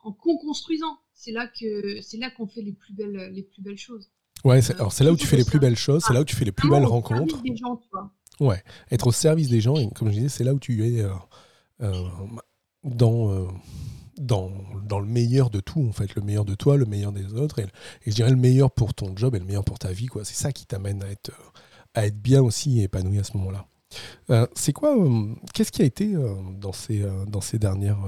[0.04, 0.98] en, co-construisant.
[1.14, 4.08] C'est là que c'est là qu'on fait les plus belles les plus belles choses.
[4.44, 6.24] Ouais, c'est, alors c'est là où tu fais les plus belles choses, c'est là où
[6.24, 7.42] tu fais les plus belles rencontres.
[7.42, 7.80] Des gens,
[8.40, 11.02] Ouais, être au service des gens, et comme je disais, c'est là où tu es
[11.02, 11.10] euh,
[11.82, 12.08] euh,
[12.82, 13.48] dans,
[14.16, 14.50] dans,
[14.84, 17.58] dans, le meilleur de tout, en fait, le meilleur de toi, le meilleur des autres,
[17.58, 17.66] et,
[18.06, 20.24] et je dirais le meilleur pour ton job et le meilleur pour ta vie, quoi.
[20.24, 21.30] C'est ça qui t'amène à être,
[21.94, 23.66] à être bien aussi et épanoui à ce moment-là.
[24.30, 28.04] Euh, c'est quoi, euh, qu'est-ce qui a été euh, dans, ces, dans ces dernières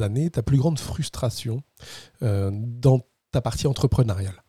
[0.00, 1.62] années ta plus grande frustration
[2.20, 4.42] dans ta partie entrepreneuriale?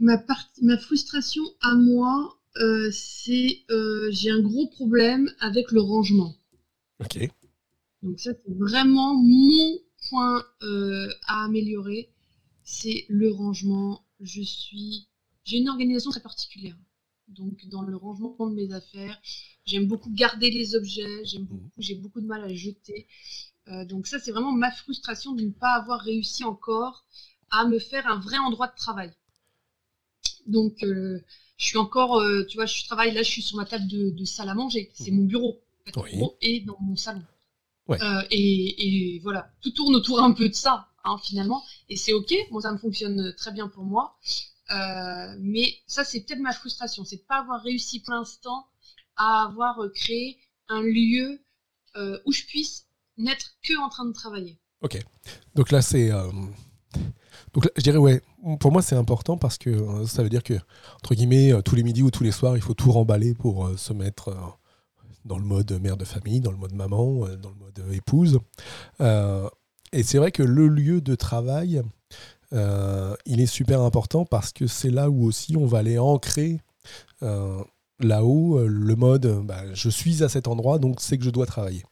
[0.00, 0.16] Ma,
[0.62, 2.38] ma frustration à moi,
[2.90, 3.64] c'est
[4.10, 6.34] j'ai un gros problème avec le rangement.
[7.00, 7.28] Ok.
[8.02, 12.10] Donc ça, c'est vraiment mon point à améliorer,
[12.64, 14.04] c'est le rangement.
[14.20, 15.08] Je suis
[15.44, 16.76] j'ai une organisation très particulière.
[17.28, 19.18] donc dans le rangement de mes affaires.
[19.64, 23.06] J'aime beaucoup garder les objets, j'aime beaucoup, j'ai beaucoup de mal à jeter.
[23.68, 27.04] Euh, donc ça, c'est vraiment ma frustration de ne pas avoir réussi encore
[27.50, 29.12] à me faire un vrai endroit de travail.
[30.46, 31.20] Donc, euh,
[31.56, 34.10] je suis encore, euh, tu vois, je travaille là, je suis sur ma table de,
[34.10, 34.90] de salle à manger.
[34.94, 35.60] C'est mon bureau.
[35.80, 36.10] En fait, Oui.
[36.12, 37.22] bureau est dans mon salon.
[37.88, 37.98] Ouais.
[38.30, 41.62] Et, et voilà, tout tourne autour un peu de ça, hein, finalement.
[41.88, 44.16] Et c'est ok, moi ça me fonctionne très bien pour moi.
[44.72, 48.66] Euh, mais ça, c'est peut-être ma frustration, c'est de pas avoir réussi pour l'instant
[49.16, 51.40] à avoir euh, créé un lieu
[51.96, 52.86] euh, où je puisse
[53.18, 54.58] n'être que en train de travailler.
[55.54, 56.10] Donc là, c'est.
[57.52, 58.22] Donc là, je dirais, ouais,
[58.58, 60.54] pour moi, c'est important parce que ça veut dire que,
[60.96, 63.92] entre guillemets, tous les midis ou tous les soirs, il faut tout remballer pour se
[63.92, 64.58] mettre
[65.24, 68.40] dans le mode mère de famille, dans le mode maman, dans le mode épouse.
[69.92, 71.82] Et c'est vrai que le lieu de travail,
[72.52, 76.60] euh, il est super important parce que c'est là où aussi on va aller ancrer
[77.22, 77.62] euh,
[78.00, 81.46] là-haut euh, le mode bah, je suis à cet endroit, donc c'est que je dois
[81.46, 81.84] travailler.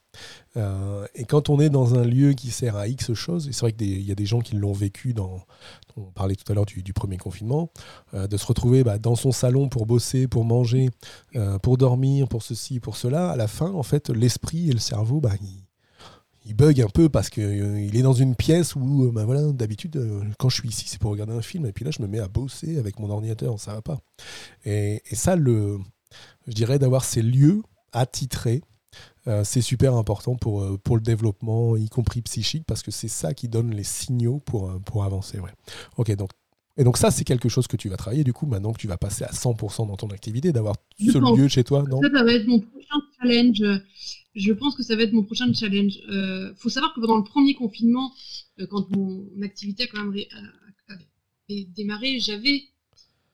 [1.15, 3.71] Et quand on est dans un lieu qui sert à X choses, et c'est vrai
[3.71, 5.39] qu'il y a des gens qui l'ont vécu dans,
[5.95, 7.69] on parlait tout à l'heure du, premier confinement,
[8.11, 10.89] de se retrouver bah, dans son salon pour bosser, pour manger,
[11.63, 15.21] pour dormir, pour ceci, pour cela, à la fin, en fait, l'esprit et le cerveau,
[15.21, 15.63] bah, il,
[16.45, 19.97] il bug un peu parce qu'il est dans une pièce où, euh, bah, voilà, d'habitude,
[19.97, 22.07] euh, quand je suis ici, c'est pour regarder un film, et puis là, je me
[22.07, 23.99] mets à bosser avec mon ordinateur, ça va pas.
[24.65, 25.79] Et, et ça, le,
[26.47, 28.61] je dirais d'avoir ces lieux attitrés,
[29.27, 33.07] euh, c'est super important pour, euh, pour le développement, y compris psychique, parce que c'est
[33.07, 35.39] ça qui donne les signaux pour, euh, pour avancer.
[35.39, 35.51] Ouais.
[35.97, 36.31] Ok, donc,
[36.77, 38.87] et donc ça, c'est quelque chose que tu vas travailler, du coup, maintenant que tu
[38.87, 42.01] vas passer à 100% dans ton activité, d'avoir ce lieu chez toi, non?
[42.01, 43.61] Ça, ça va être mon prochain challenge.
[44.35, 45.99] Je pense que ça va être mon prochain challenge.
[46.09, 48.13] Euh, faut savoir que pendant le premier confinement,
[48.59, 50.97] euh, quand mon activité a quand même a- a-
[51.75, 52.69] démarré, j'avais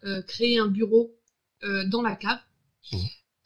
[0.05, 1.13] euh, créé un bureau
[1.87, 2.39] dans la cave.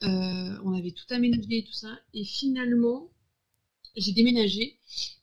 [0.02, 1.98] Euh, on avait tout aménagé et tout ça.
[2.14, 3.10] Et finalement,
[3.96, 4.78] j'ai déménagé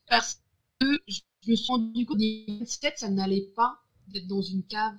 [0.07, 0.41] parce
[0.79, 4.95] que je me suis rendu compte que 27, ça n'allait pas d'être dans une cave.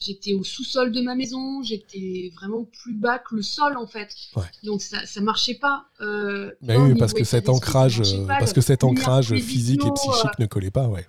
[0.00, 3.86] Euh, J'étais au sous-sol de ma maison, j'étais vraiment plus bas que le sol en
[3.86, 4.14] fait.
[4.34, 4.44] Ouais.
[4.64, 5.86] Donc ça, ça marchait pas.
[6.00, 9.84] Euh, Bah oui, niveau parce que cet ancrage, euh, pas, parce que cet ancrage physique
[9.84, 11.06] et psychique euh, ne collait pas, ouais.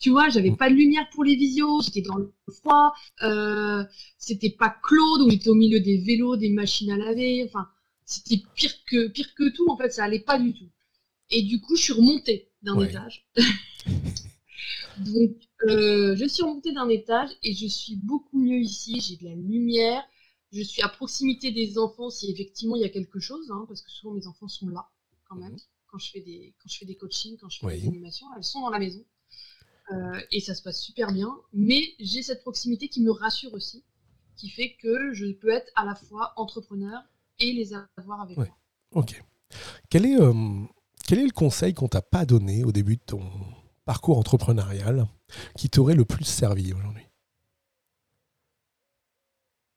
[0.00, 0.56] tu vois, j'avais Mm.
[0.56, 3.84] pas de lumière pour les visios, j'étais dans le froid, euh,
[4.16, 7.68] c'était pas clos, donc j'étais au milieu des vélos, des machines à laver, enfin,
[8.06, 10.68] c'était pire que, pire que tout, en fait, ça allait pas du tout.
[11.30, 12.88] Et du coup, je suis remontée d'un Ouais.
[12.88, 13.26] étage.
[15.04, 15.32] donc,
[15.68, 19.34] euh, je suis remontée d'un étage et je suis beaucoup mieux ici, j'ai de la
[19.34, 20.02] lumière,
[20.52, 23.82] je suis à proximité des enfants si effectivement il y a quelque chose, hein, parce
[23.82, 24.88] que souvent mes enfants sont là,
[25.28, 25.56] quand même,
[25.86, 27.72] quand je fais des, quand je fais des coachings, quand je fais Mhm.
[27.72, 27.80] Oui.
[27.82, 29.04] des animations, elles sont dans la maison.
[29.90, 31.34] Euh, et ça se passe super bien.
[31.54, 33.82] Mais j'ai cette proximité qui me rassure aussi,
[34.36, 37.00] qui fait que je peux être à la fois entrepreneur
[37.40, 38.48] et les avoir avec Ouais.
[38.92, 39.02] moi.
[39.02, 39.22] Ok.
[39.88, 40.34] Quel est, euh,
[41.06, 43.22] quel est le conseil qu'on t'a pas donné au début de ton
[43.88, 45.06] parcours entrepreneurial
[45.56, 47.04] qui t'aurait le plus servi aujourd'hui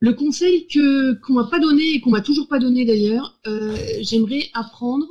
[0.01, 3.77] Le conseil que qu'on m'a pas donné et qu'on m'a toujours pas donné d'ailleurs, euh,
[4.01, 5.07] j'aimerais apprendre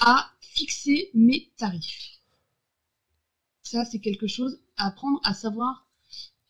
[0.00, 2.18] à fixer mes tarifs.
[3.62, 5.86] Ça, c'est quelque chose à apprendre à savoir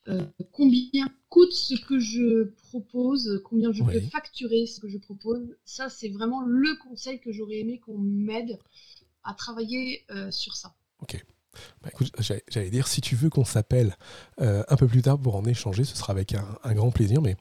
[0.08, 5.54] euh, combien coûte ce que je propose, combien je peux facturer ce que je propose.
[5.66, 8.58] Ça, c'est vraiment le conseil que j'aurais aimé qu'on m'aide
[9.24, 10.74] à travailler euh, sur ça.
[11.82, 11.90] Bah,
[12.48, 13.96] j'allais dire, si tu veux qu'on s'appelle
[14.40, 17.22] euh, un peu plus tard pour en échanger, ce sera avec un, grand plaisir.
[17.22, 17.36] Mais,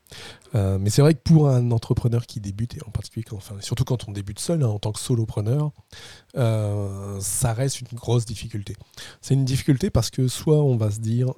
[0.55, 3.25] euh, mais c'est vrai que pour un entrepreneur qui débute, et en particulier,
[3.61, 5.71] surtout quand on débute seul, hein, en tant que solopreneur,
[6.37, 8.75] euh, ça reste une grosse difficulté.
[9.21, 11.33] C'est une difficulté parce que soit on va se dire,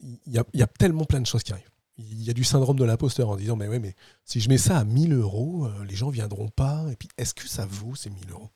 [0.00, 1.70] il y a tellement plein de choses qui arrivent.
[2.10, 4.58] Il y a du syndrome de l'imposteur en disant, mais ouais, mais si je mets
[4.58, 6.86] ça à 1000 euros, euh, les gens viendront pas.
[6.90, 8.48] Et puis, est-ce que ça vaut ces 1000 euros?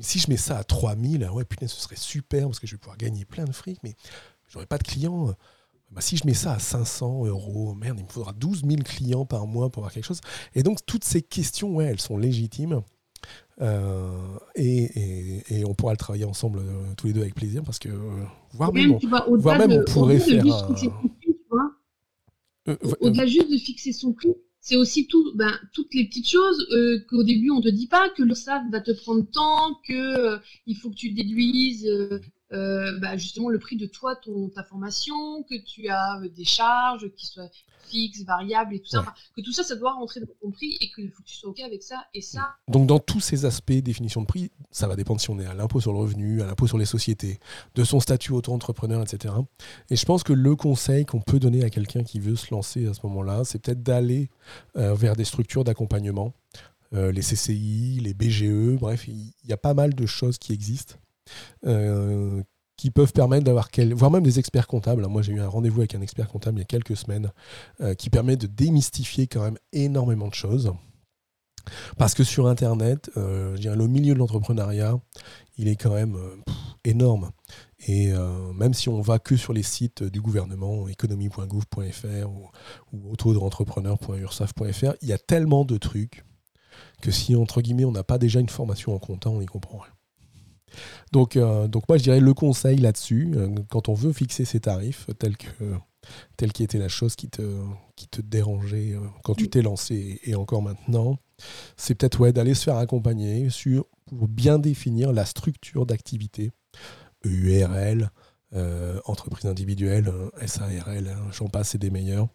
[0.00, 2.74] Si je mets ça à 3000, ah ouais, putain, ce serait super parce que je
[2.74, 3.94] vais pouvoir gagner plein de fric, mais
[4.48, 5.34] j'aurai pas de clients.
[5.92, 9.24] Bah, si je mets ça à 500 euros, merde, il me faudra 12 000 clients
[9.24, 10.20] par mois pour avoir quelque chose.
[10.54, 12.82] Et donc, toutes ces questions, ouais, elles sont légitimes.
[13.60, 14.10] Euh,
[14.56, 14.82] et,
[15.48, 17.88] et- et on pourra le travailler ensemble euh, tous les deux avec plaisir parce que,
[17.88, 20.66] euh, voire même, même, tu vois, au-delà voire même de, on pourrait faire juste un-
[20.74, 21.70] fixer son prix, tu vois,
[22.68, 26.66] euh, Au-delà juste de fixer son prix, c'est aussi tout, ben, toutes les petites choses
[26.72, 29.92] euh, qu'au début on te dit pas, que le SAV va te prendre tant, que
[29.92, 31.86] euh, il faut que tu déduises
[32.54, 36.44] euh, bah, justement le prix de toi, ton, ta formation, que tu as euh, des
[36.44, 37.48] charges qui soient
[37.88, 39.04] fixes, variables et tout ça.
[39.36, 41.50] que tout ça, ça doit rentrer dans ton prix et qu'il faut que tu sois
[41.50, 41.96] OK avec ça.
[42.14, 42.54] Et ça.
[42.68, 45.54] Donc, dans tous ces aspects, définition de prix, ça va dépendre si on est à
[45.54, 47.40] l'impôt sur le revenu, à l'impôt sur les sociétés,
[47.74, 49.34] de son statut auto-entrepreneur, etc.
[49.90, 52.86] Et je pense que le conseil qu'on peut donner à quelqu'un qui veut se lancer
[52.86, 54.30] à ce moment-là, c'est peut-être d'aller
[54.76, 56.32] euh, vers des structures d'accompagnement.
[56.92, 60.94] les CCI, les BGE, bref, il y, a pas mal de choses qui existent
[61.66, 62.42] euh,
[62.76, 63.94] qui peuvent permettre d'avoir, quel...
[63.94, 65.06] voire même des experts comptables.
[65.06, 67.30] Moi, j'ai eu un rendez-vous avec un expert comptable il y a quelques semaines
[67.80, 70.72] euh, qui permet de démystifier quand même énormément de choses.
[71.96, 74.98] Parce que sur Internet, euh, le milieu de l'entrepreneuriat,
[75.56, 76.18] il est quand même
[76.84, 77.30] énorme.
[77.86, 78.12] Et
[78.54, 82.50] même si on va que sur les sites du gouvernement, économie.gouv.fr ou,
[82.92, 86.24] ou autodreentrepreneur.ursaf.fr, il y a tellement de trucs
[87.00, 89.78] que si, entre guillemets, on n'a pas déjà une formation en compta, on n'y comprend
[89.78, 89.93] rien.
[91.12, 94.60] Donc, euh, donc moi, je dirais le conseil là-dessus, euh, quand on veut fixer ses
[94.60, 95.48] tarifs, tel que
[96.36, 97.42] telle qui était la chose qui te,
[97.96, 101.18] qui te dérangeait euh, quand tu t'es lancé et encore maintenant,
[101.76, 106.50] c'est peut-être ouais, d'aller se faire accompagner sur, pour bien définir la structure d'activité,
[107.24, 108.10] URL,
[109.06, 110.12] entreprise individuelle,
[110.46, 112.28] SARL, hein, j'en passe, c'est des meilleurs.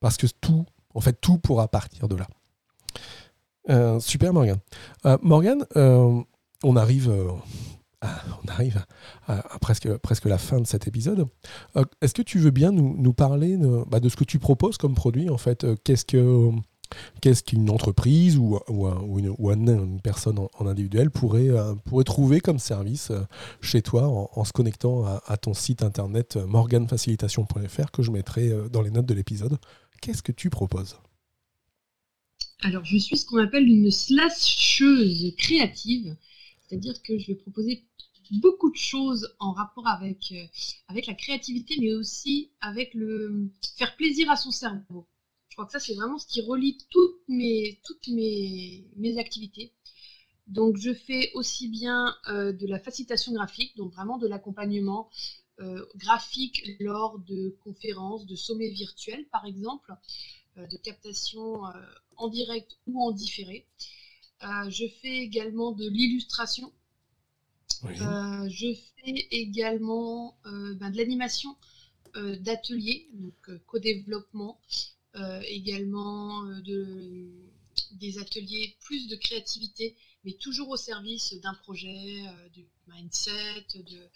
[0.00, 4.00] Parce que tout, en fait, tout pourra partir de là.
[4.00, 4.58] super Morgan.
[5.20, 7.12] Morgan, on arrive
[8.06, 8.84] ah, on arrive
[9.26, 11.26] à, presque, presque la fin de cet épisode.
[11.76, 14.94] Euh, est-ce que tu veux bien nous, parler bah, de, ce que tu proposes comme
[14.94, 16.50] produit en fait euh, Qu'est-ce que
[17.20, 23.10] qu'est-ce qu'une entreprise ou, ou, une, personne en, individuel pourrait, euh, pourrait trouver comme service
[23.60, 28.90] chez toi en, se connectant à, ton site internet morganfacilitation.fr que je mettrai dans les
[28.90, 29.58] notes de l'épisode.
[30.00, 30.96] Qu'est-ce que tu proposes?
[32.62, 36.16] Alors, je suis ce qu'on appelle une slasheuse créative.
[36.68, 37.82] C'est-à-dire que je vais proposer
[38.30, 40.46] beaucoup de choses en rapport avec, euh,
[40.88, 45.06] avec la créativité, mais aussi avec le faire plaisir à son cerveau.
[45.48, 49.72] Je crois que ça, c'est vraiment ce qui relie toutes mes, toutes mes, mes activités.
[50.46, 55.08] Donc, je fais aussi bien euh, de la facilitation graphique, donc vraiment de l'accompagnement
[55.60, 59.92] euh, graphique lors de conférences, de sommets virtuels, par exemple,
[60.56, 61.60] de captation
[62.16, 63.66] en direct ou en différé.
[64.42, 66.72] Euh, je fais également de l'illustration.
[67.84, 71.56] Euh, je fais également euh, ben, de l'animation
[72.40, 74.58] d'ateliers, donc co-développement,
[75.48, 77.28] également de,
[77.92, 79.94] des ateliers plus de créativité,
[80.24, 84.08] mais toujours au service d'un projet, du mindset, de,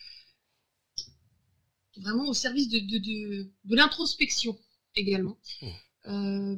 [1.98, 2.98] vraiment au service de, de,
[3.66, 4.58] de l'introspection
[4.96, 5.36] également.
[5.60, 5.68] Mmh.
[6.06, 6.56] Euh,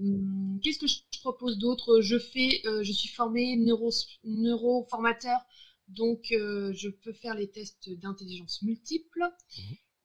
[0.63, 2.01] qu'est-ce que je propose d'autre?
[2.01, 3.91] Je fais, euh, je suis formée neuro,
[4.25, 5.41] neuroformateur,
[5.89, 9.25] donc euh, je peux faire les tests d'intelligence multiple.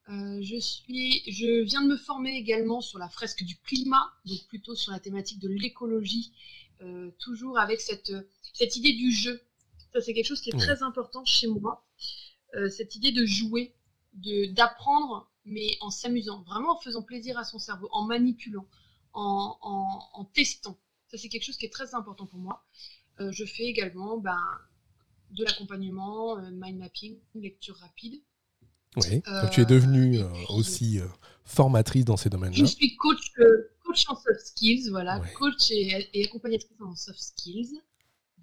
[0.08, 0.42] Mhm.
[0.42, 4.74] je, suis, je viens de me former également sur la fresque du climat, donc plutôt
[4.74, 6.32] sur la thématique de l'écologie,
[7.18, 8.12] toujours avec cette,
[8.54, 9.40] cette idée du jeu.
[9.92, 11.84] Ça, c'est quelque chose qui est très important chez moi.
[12.70, 13.74] cette idée de jouer,
[14.52, 18.66] d'apprendre, mais en s'amusant, vraiment en faisant plaisir à son cerveau, en manipulant
[19.18, 20.78] en, testant.
[21.08, 22.64] Ça, c'est quelque chose qui est très important pour moi.
[23.20, 24.38] Euh, je fais également ben,
[25.30, 28.22] de l'accompagnement, euh, mind mapping, lecture rapide.
[28.96, 30.98] Oui, donc tu es devenue euh, aussi
[31.44, 32.58] formatrice dans ces domaines-là.
[32.58, 33.32] Je suis coach,
[33.84, 37.80] coach en soft skills, voilà, coach et, et, accompagnatrice en soft skills.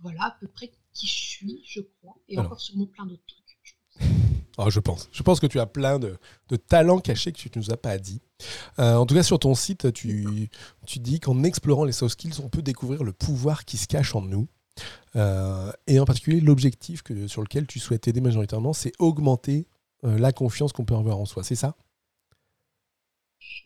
[0.02, 3.46] Voilà à peu près qui je suis, je crois, et encore sûrement plein d'autres trucs.
[4.58, 5.10] Oh, je pense.
[5.12, 6.18] Je pense que tu as plein de,
[6.68, 8.22] talents cachés que tu ne nous as pas dit.
[8.80, 10.50] Euh, en tout cas, sur ton site, tu,
[10.86, 14.16] tu dis qu'en explorant les soft skills, on peut découvrir le pouvoir qui se cache
[14.16, 14.48] en nous.
[15.16, 19.68] Euh, et en particulier, l'objectif sur lequel tu souhaites aider majoritairement, c'est augmenter
[20.04, 21.44] euh, la confiance qu'on peut avoir en soi.
[21.44, 21.78] C'est ça?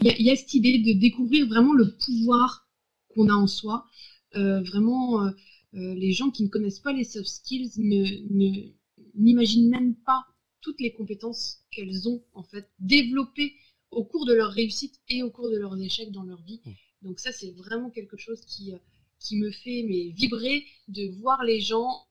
[0.01, 2.67] Il y, a, cette idée de découvrir vraiment le pouvoir
[3.13, 3.85] qu'on a en soi.
[4.33, 5.29] vraiment,
[5.73, 7.71] les gens qui ne connaissent pas les soft skills
[9.15, 10.25] n'imaginent même pas
[10.61, 13.55] toutes les compétences qu'elles ont en fait développées
[13.91, 16.61] au cours de leur réussite et au cours de leurs échecs dans leur vie.
[16.65, 16.71] Mmh.
[17.01, 18.77] Donc ça, c'est vraiment quelque chose qui, euh,
[19.19, 22.05] qui me fait mais, vibrer de voir les gens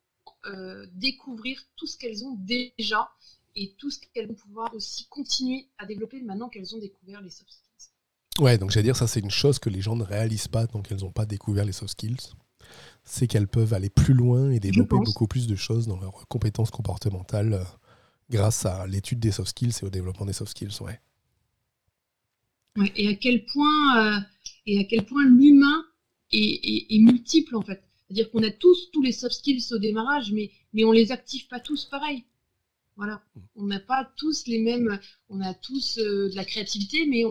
[0.47, 3.11] euh, découvrir tout ce qu'elles ont déjà
[3.57, 7.31] et tout ce qu'elles vont pouvoir aussi continuer à développer maintenant qu'elles ont découvert les
[7.31, 8.45] soft skills.
[8.45, 10.81] Ouais, donc j'allais dire, ça c'est une chose que les gens ne réalisent pas tant
[10.81, 12.35] qu'elles n'ont pas découvert les soft skills.
[13.05, 16.71] C'est qu'elles peuvent aller plus loin et développer beaucoup plus de choses dans leurs compétences
[16.71, 17.65] comportementales euh,
[18.31, 21.01] grâce à l'étude des soft skills et au développement des soft skills, ouais.
[22.97, 24.21] Et à quel point, euh,
[24.67, 25.85] et à quel point l'humain
[26.33, 27.83] est, multiple en fait.
[28.07, 31.47] C'est-à-dire qu'on a tous tous les soft skills au démarrage, mais, mais on les active
[31.49, 32.25] pas tous pareil.
[32.97, 33.23] Voilà.
[33.55, 34.99] On n'a pas tous les mêmes.
[35.29, 37.25] On a tous de la créativité, mais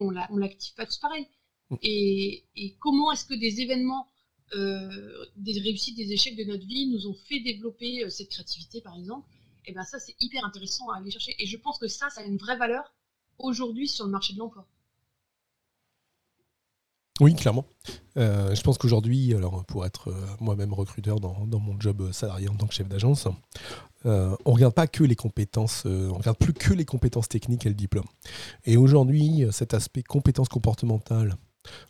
[0.00, 1.26] on ne l'active pas tous pareil.
[1.70, 1.76] Mmh.
[1.82, 2.44] Et,
[2.80, 4.06] comment est-ce que des événements,
[4.52, 9.28] des réussites, des échecs de notre vie nous ont fait développer cette créativité, par exemple?
[9.64, 11.34] Et eh bien ça, c'est hyper intéressant à aller chercher.
[11.38, 12.90] Et je pense que ça, ça a une vraie valeur
[13.38, 14.66] aujourd'hui sur le marché de l'emploi.
[17.20, 17.64] Oui, clairement.
[18.16, 22.54] Euh, je pense qu'aujourd'hui, alors pour être euh, moi-même recruteur dans, mon job salarié en
[22.54, 23.26] tant que chef d'agence,
[24.06, 27.70] euh, on regarde pas que les compétences, on regarde plus que les compétences techniques et
[27.70, 28.06] le diplôme.
[28.64, 31.36] Et aujourd'hui, cet aspect compétences comportementales,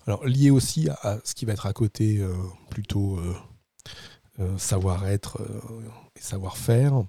[0.07, 2.27] alors lié aussi à, ce qui va être à côté,
[2.71, 3.21] plutôt
[4.57, 5.43] savoir-être
[6.17, 7.05] et savoir-faire,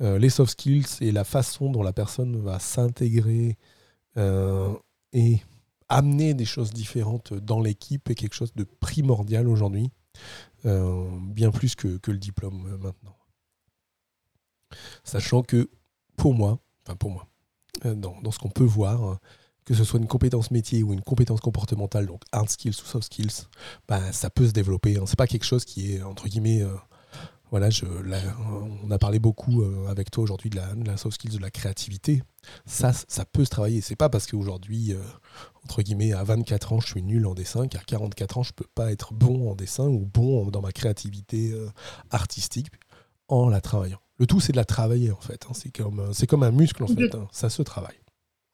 [0.00, 3.56] les soft skills et la façon dont la personne va s'intégrer
[4.16, 5.40] et
[5.88, 9.90] amener des choses différentes dans l'équipe est quelque chose de primordial aujourd'hui,
[10.64, 13.16] euh, bien plus que, le diplôme euh, maintenant.
[15.04, 15.70] Sachant que
[16.16, 17.28] pour moi, enfin pour moi,
[17.84, 19.18] euh, dans, ce qu'on peut voir,
[19.64, 23.04] que ce soit une compétence métier ou une compétence comportementale, donc hard skills ou soft
[23.04, 23.46] skills,
[23.86, 24.96] bah, ça peut se développer.
[24.96, 25.04] Hein.
[25.06, 26.64] C'est pas quelque chose qui est entre guillemets
[27.50, 27.84] voilà, je,
[28.82, 32.22] on a parlé beaucoup euh, avec toi aujourd'hui de la, soft skills, de la créativité.
[32.64, 33.80] Ça, ça peut se travailler.
[33.80, 35.00] C'est pas parce qu'aujourd'hui, euh,
[35.64, 38.66] entre guillemets, à 24 ans, je suis nul en dessin, qu'à 44 ans, je peux
[38.74, 41.68] pas être bon en dessin ou bon dans ma créativité euh,
[42.10, 42.66] artistique
[43.28, 44.00] en la travaillant.
[44.18, 45.46] Le tout, c'est de la travailler, en fait.
[45.48, 45.52] Hein.
[45.54, 47.14] C'est comme, c'est comme un muscle, en fait.
[47.14, 47.28] Hein.
[47.30, 47.98] Ça se travaille.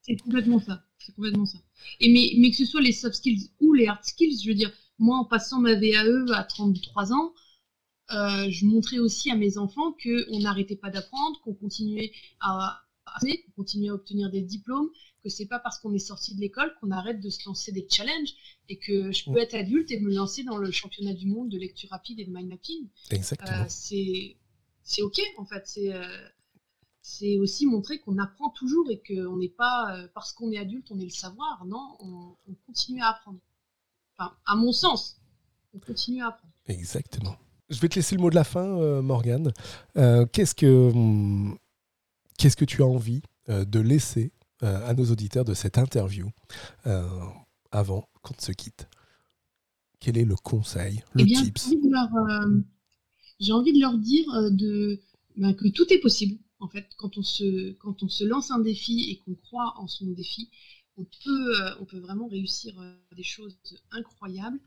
[0.03, 0.83] C'est complètement ça.
[0.99, 1.59] C'est complètement ça.
[2.01, 4.55] Et mais, mais que ce soit les soft skills ou les hard skills, je veux
[4.55, 7.33] dire, moi, en passant ma VAE à 33 ans,
[8.11, 12.83] euh, je montrais aussi à mes enfants qu'on n'arrêtait pas d'apprendre, qu'on continuait à,
[13.21, 14.91] qu'on continuait à obtenir des diplômes,
[15.23, 17.87] que c'est pas parce qu'on est sorti de l'école qu'on arrête de se lancer des
[17.89, 18.35] challenges
[18.69, 21.59] et que je peux être adulte et me lancer dans le championnat du monde de
[21.59, 22.89] lecture rapide et de mind mapping.
[23.11, 23.63] Exactement.
[23.63, 24.37] Euh, c'est
[24.83, 25.63] c'est ok en fait.
[25.67, 26.29] C'est euh,
[27.01, 30.99] c'est aussi montrer qu'on apprend toujours et qu'on n'est pas parce qu'on est adulte on
[30.99, 31.65] est le savoir.
[31.67, 33.41] Non, on, on continue à apprendre.
[34.17, 35.21] Enfin, à mon sens,
[35.75, 36.53] on continue à apprendre.
[36.67, 37.37] Exactement.
[37.73, 39.53] Je vais te laisser le mot de la fin, euh, Morgane.
[39.97, 41.57] Euh, qu'est-ce, que, hum,
[42.39, 44.33] qu'est-ce que tu as envie euh, de laisser
[44.65, 46.31] à nos auditeurs de cette interview
[47.73, 48.87] avant qu'on se quitte?
[49.99, 51.75] Quel est le conseil, le eh tips?
[53.41, 55.01] J'ai envie de leur dire de,
[55.37, 56.39] ben, que tout est possible.
[56.61, 59.89] En fait, quand on, se, quand on se lance un défi et qu'on croit en
[59.89, 60.49] son défi,
[60.97, 62.73] on peut, on peut vraiment réussir
[63.17, 63.59] des choses
[63.91, 64.61] incroyables.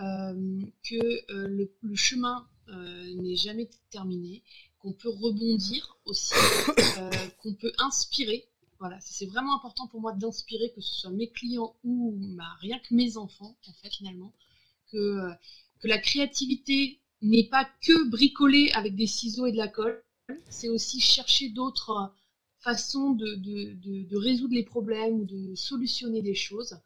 [0.00, 4.44] Euh, que euh, le, chemin euh, n'est jamais terminé,
[4.78, 6.34] qu'on peut rebondir aussi,
[7.38, 8.48] qu'on peut inspirer.
[8.78, 12.16] Voilà, c'est vraiment important pour moi d'inspirer, que ce soit mes clients ou
[12.60, 14.32] rien que mes enfants, en fait, finalement,
[14.92, 15.32] que,
[15.80, 20.00] que la créativité n'est pas que bricoler avec des ciseaux et de la colle,
[20.48, 22.14] c'est aussi chercher d'autres
[22.60, 26.78] façons de, de, de, résoudre les problèmes ou de solutionner des choses,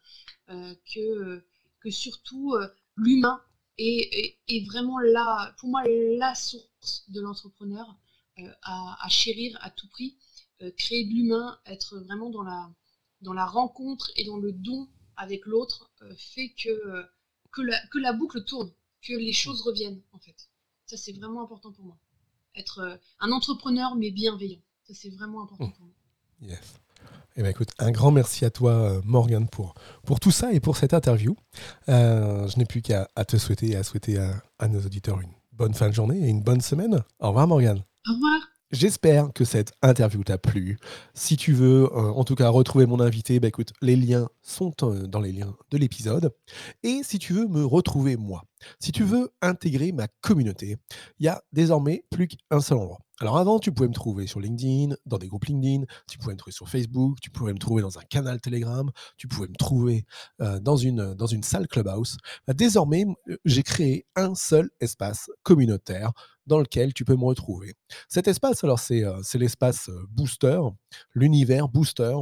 [0.47, 1.43] que,
[1.79, 2.55] que surtout
[2.95, 3.41] l'humain
[3.77, 7.97] est, vraiment là, pour moi, la source de l'entrepreneur
[8.39, 10.17] euh, à, chérir à tout prix.
[10.61, 12.71] Euh, créer de l'humain, être vraiment dans la,
[13.21, 14.87] dans la rencontre et dans le don
[15.17, 17.05] avec l'autre euh, fait que,
[17.51, 18.71] que, la, que la boucle tourne,
[19.01, 20.49] que les choses reviennent en fait.
[20.85, 21.97] Ça c'est vraiment important pour moi.
[22.55, 24.61] Être un entrepreneur mais bienveillant.
[24.83, 25.73] Ça c'est vraiment important mmh.
[25.73, 25.95] pour moi.
[26.41, 26.79] Yes.
[27.35, 29.73] Eh ben, écoute, un grand merci à toi, euh, Morgan, pour,
[30.05, 31.35] pour tout ça et pour cette interview.
[31.89, 34.19] Euh, je n'ai plus qu'à te souhaiter et à souhaiter
[34.59, 37.03] à, nos auditeurs une bonne fin de journée et une bonne semaine.
[37.19, 37.81] Au revoir, Morgan.
[38.07, 38.39] Au revoir.
[38.71, 40.77] J'espère que cette interview t'a plu.
[41.13, 44.71] Si tu veux, euh, en tout cas, retrouver mon invité, bah, écoute, les liens sont
[44.79, 46.33] dans les liens de l'épisode.
[46.83, 48.45] Et si tu veux me retrouver moi,
[48.79, 50.77] si tu veux intégrer ma communauté,
[51.19, 52.99] il y a désormais plus qu'un seul endroit.
[53.19, 56.37] Alors avant, tu pouvais me trouver sur LinkedIn, dans des groupes LinkedIn, tu pouvais me
[56.37, 60.05] trouver sur Facebook, tu pouvais me trouver dans un canal Telegram, tu pouvais me trouver
[60.41, 62.17] euh, dans, une, dans une salle Clubhouse.
[62.47, 66.11] Bah, désormais, euh, j'ai créé un seul espace communautaire
[66.47, 67.75] dans lequel tu peux me retrouver.
[68.09, 70.59] Cet espace, alors c'est euh, l'espace Booster,
[71.13, 72.15] l'univers Booster,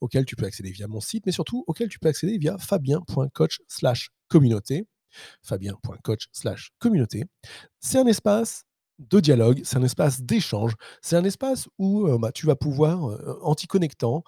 [0.00, 3.60] auquel tu peux accéder via mon site, mais surtout auquel tu peux accéder via fabien.coach
[3.68, 4.86] slash communauté
[5.42, 7.24] fabien.coach slash communauté.
[7.80, 8.64] C'est un espace
[8.98, 13.08] de dialogue, c'est un espace d'échange, c'est un espace où euh, bah, tu vas pouvoir,
[13.10, 14.24] euh, en t'y connectant,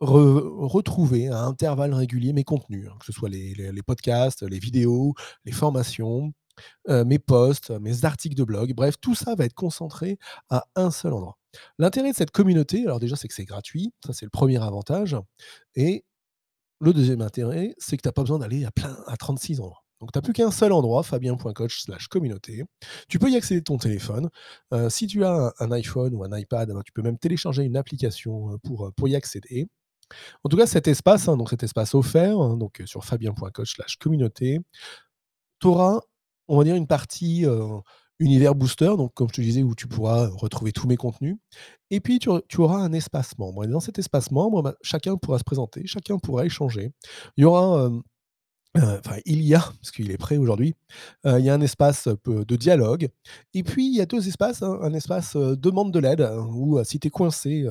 [0.00, 5.14] retrouver à intervalles réguliers mes contenus, hein, que ce soit les, podcasts, les vidéos,
[5.44, 6.32] les formations,
[6.88, 10.18] euh, mes posts, mes articles de blog, bref, tout ça va être concentré
[10.48, 11.38] à un seul endroit.
[11.78, 15.16] L'intérêt de cette communauté, alors déjà, c'est que c'est gratuit, ça c'est le premier avantage,
[15.74, 16.04] et
[16.80, 18.70] le deuxième intérêt, c'est que tu n'as pas besoin d'aller à
[19.06, 19.79] à 36 endroits.
[20.00, 22.64] Donc, tu n'as plus qu'un seul endroit, fabien.coach slash communauté.
[23.08, 24.30] Tu peux y accéder de ton téléphone.
[24.72, 27.76] Euh, si tu as un, iPhone ou un iPad, ben, tu peux même télécharger une
[27.76, 29.68] application pour, pour y accéder.
[30.44, 34.58] En tout cas, cet espace, hein, cet espace offert, hein, donc sur fabien.coach slash communauté,
[35.60, 36.00] tu auras,
[36.48, 37.44] on va dire, une partie
[38.20, 41.36] univers booster, donc comme je te disais, où tu pourras retrouver tous mes contenus.
[41.90, 43.64] Et puis, tu, auras un espace membre.
[43.64, 46.92] Et dans cet espace membre, bah, chacun pourra se présenter, chacun pourra échanger.
[47.36, 47.90] Il y aura
[48.76, 50.76] Enfin, il y a, parce qu'il est prêt aujourd'hui,
[51.24, 53.08] il y a un espace de dialogue.
[53.52, 54.62] Et puis, il y a deux espaces.
[54.62, 57.66] Hein, un espace demande de l'aide, hein, où si tu es coincé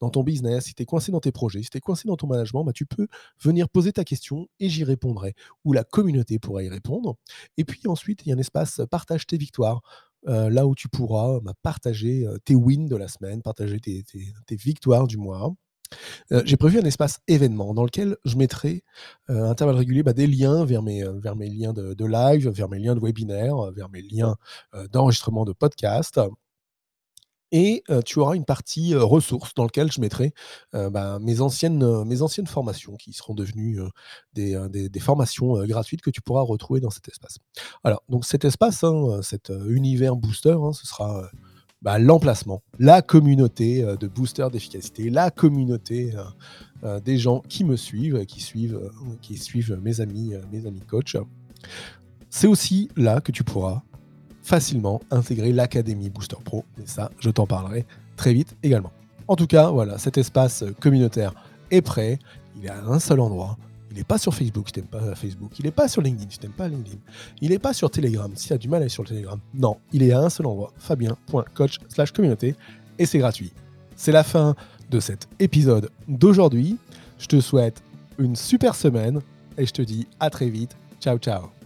[0.00, 2.16] dans ton business, si tu es coincé dans tes projets, si tu es coincé dans
[2.16, 3.06] ton management, bah, tu peux
[3.40, 5.34] venir poser ta question et j'y répondrai.
[5.64, 7.16] Ou la communauté pourra y répondre.
[7.56, 9.80] Et puis ensuite, il y a un espace partage tes victoires.
[10.26, 14.04] là où tu pourras bah, partager tes wins de la semaine, partager tes
[14.56, 15.54] victoires du mois.
[16.32, 18.84] Euh, j'ai prévu un espace événement dans lequel je mettrai
[19.30, 22.48] euh, à intervalles réguliers bah, des liens vers mes, euh, vers mes liens de, live,
[22.48, 24.36] vers mes liens de webinaire, vers mes liens
[24.90, 26.20] d'enregistrement de podcast.
[27.54, 30.32] Et tu auras une partie ressources dans laquelle je mettrai
[30.72, 33.78] bah, mes, anciennes, mes anciennes formations qui seront devenues
[34.32, 37.36] des, des, formations gratuites que tu pourras retrouver dans cet espace.
[37.84, 41.30] Alors, donc cet espace, hein, cet univers booster, hein, ce sera
[41.82, 46.22] bah, l'emplacement, la communauté euh, de boosters d'efficacité, la communauté euh,
[46.84, 48.80] euh, des gens qui me suivent, qui suivent,
[49.20, 51.16] qui suivent mes amis, mes amis coachs.
[52.30, 53.82] C'est aussi là que tu pourras
[54.42, 56.64] facilement intégrer l'Académie Booster Pro.
[56.82, 57.84] Et ça, je t'en parlerai
[58.16, 58.92] très vite également.
[59.28, 61.34] En tout cas, voilà, cet espace communautaire
[61.70, 62.18] est prêt.
[62.56, 63.56] Il est à un seul endroit.
[63.92, 65.52] Il n'est pas sur Facebook si tu n'aimes pas Facebook.
[65.58, 66.96] Il n'est pas sur LinkedIn si tu n'aimes pas LinkedIn.
[67.42, 69.38] Il n'est pas sur Telegram si tu as du mal à aller sur le Telegram.
[69.52, 72.54] Non, il est à un seul endroit, fabien.coach slash communauté,
[72.98, 73.52] et c'est gratuit.
[73.94, 74.56] C'est la fin
[74.90, 76.78] de cet épisode d'aujourd'hui.
[77.18, 77.82] Je te souhaite
[78.18, 79.20] une super semaine
[79.58, 80.74] et je te dis à très vite.
[81.00, 81.61] Ciao ciao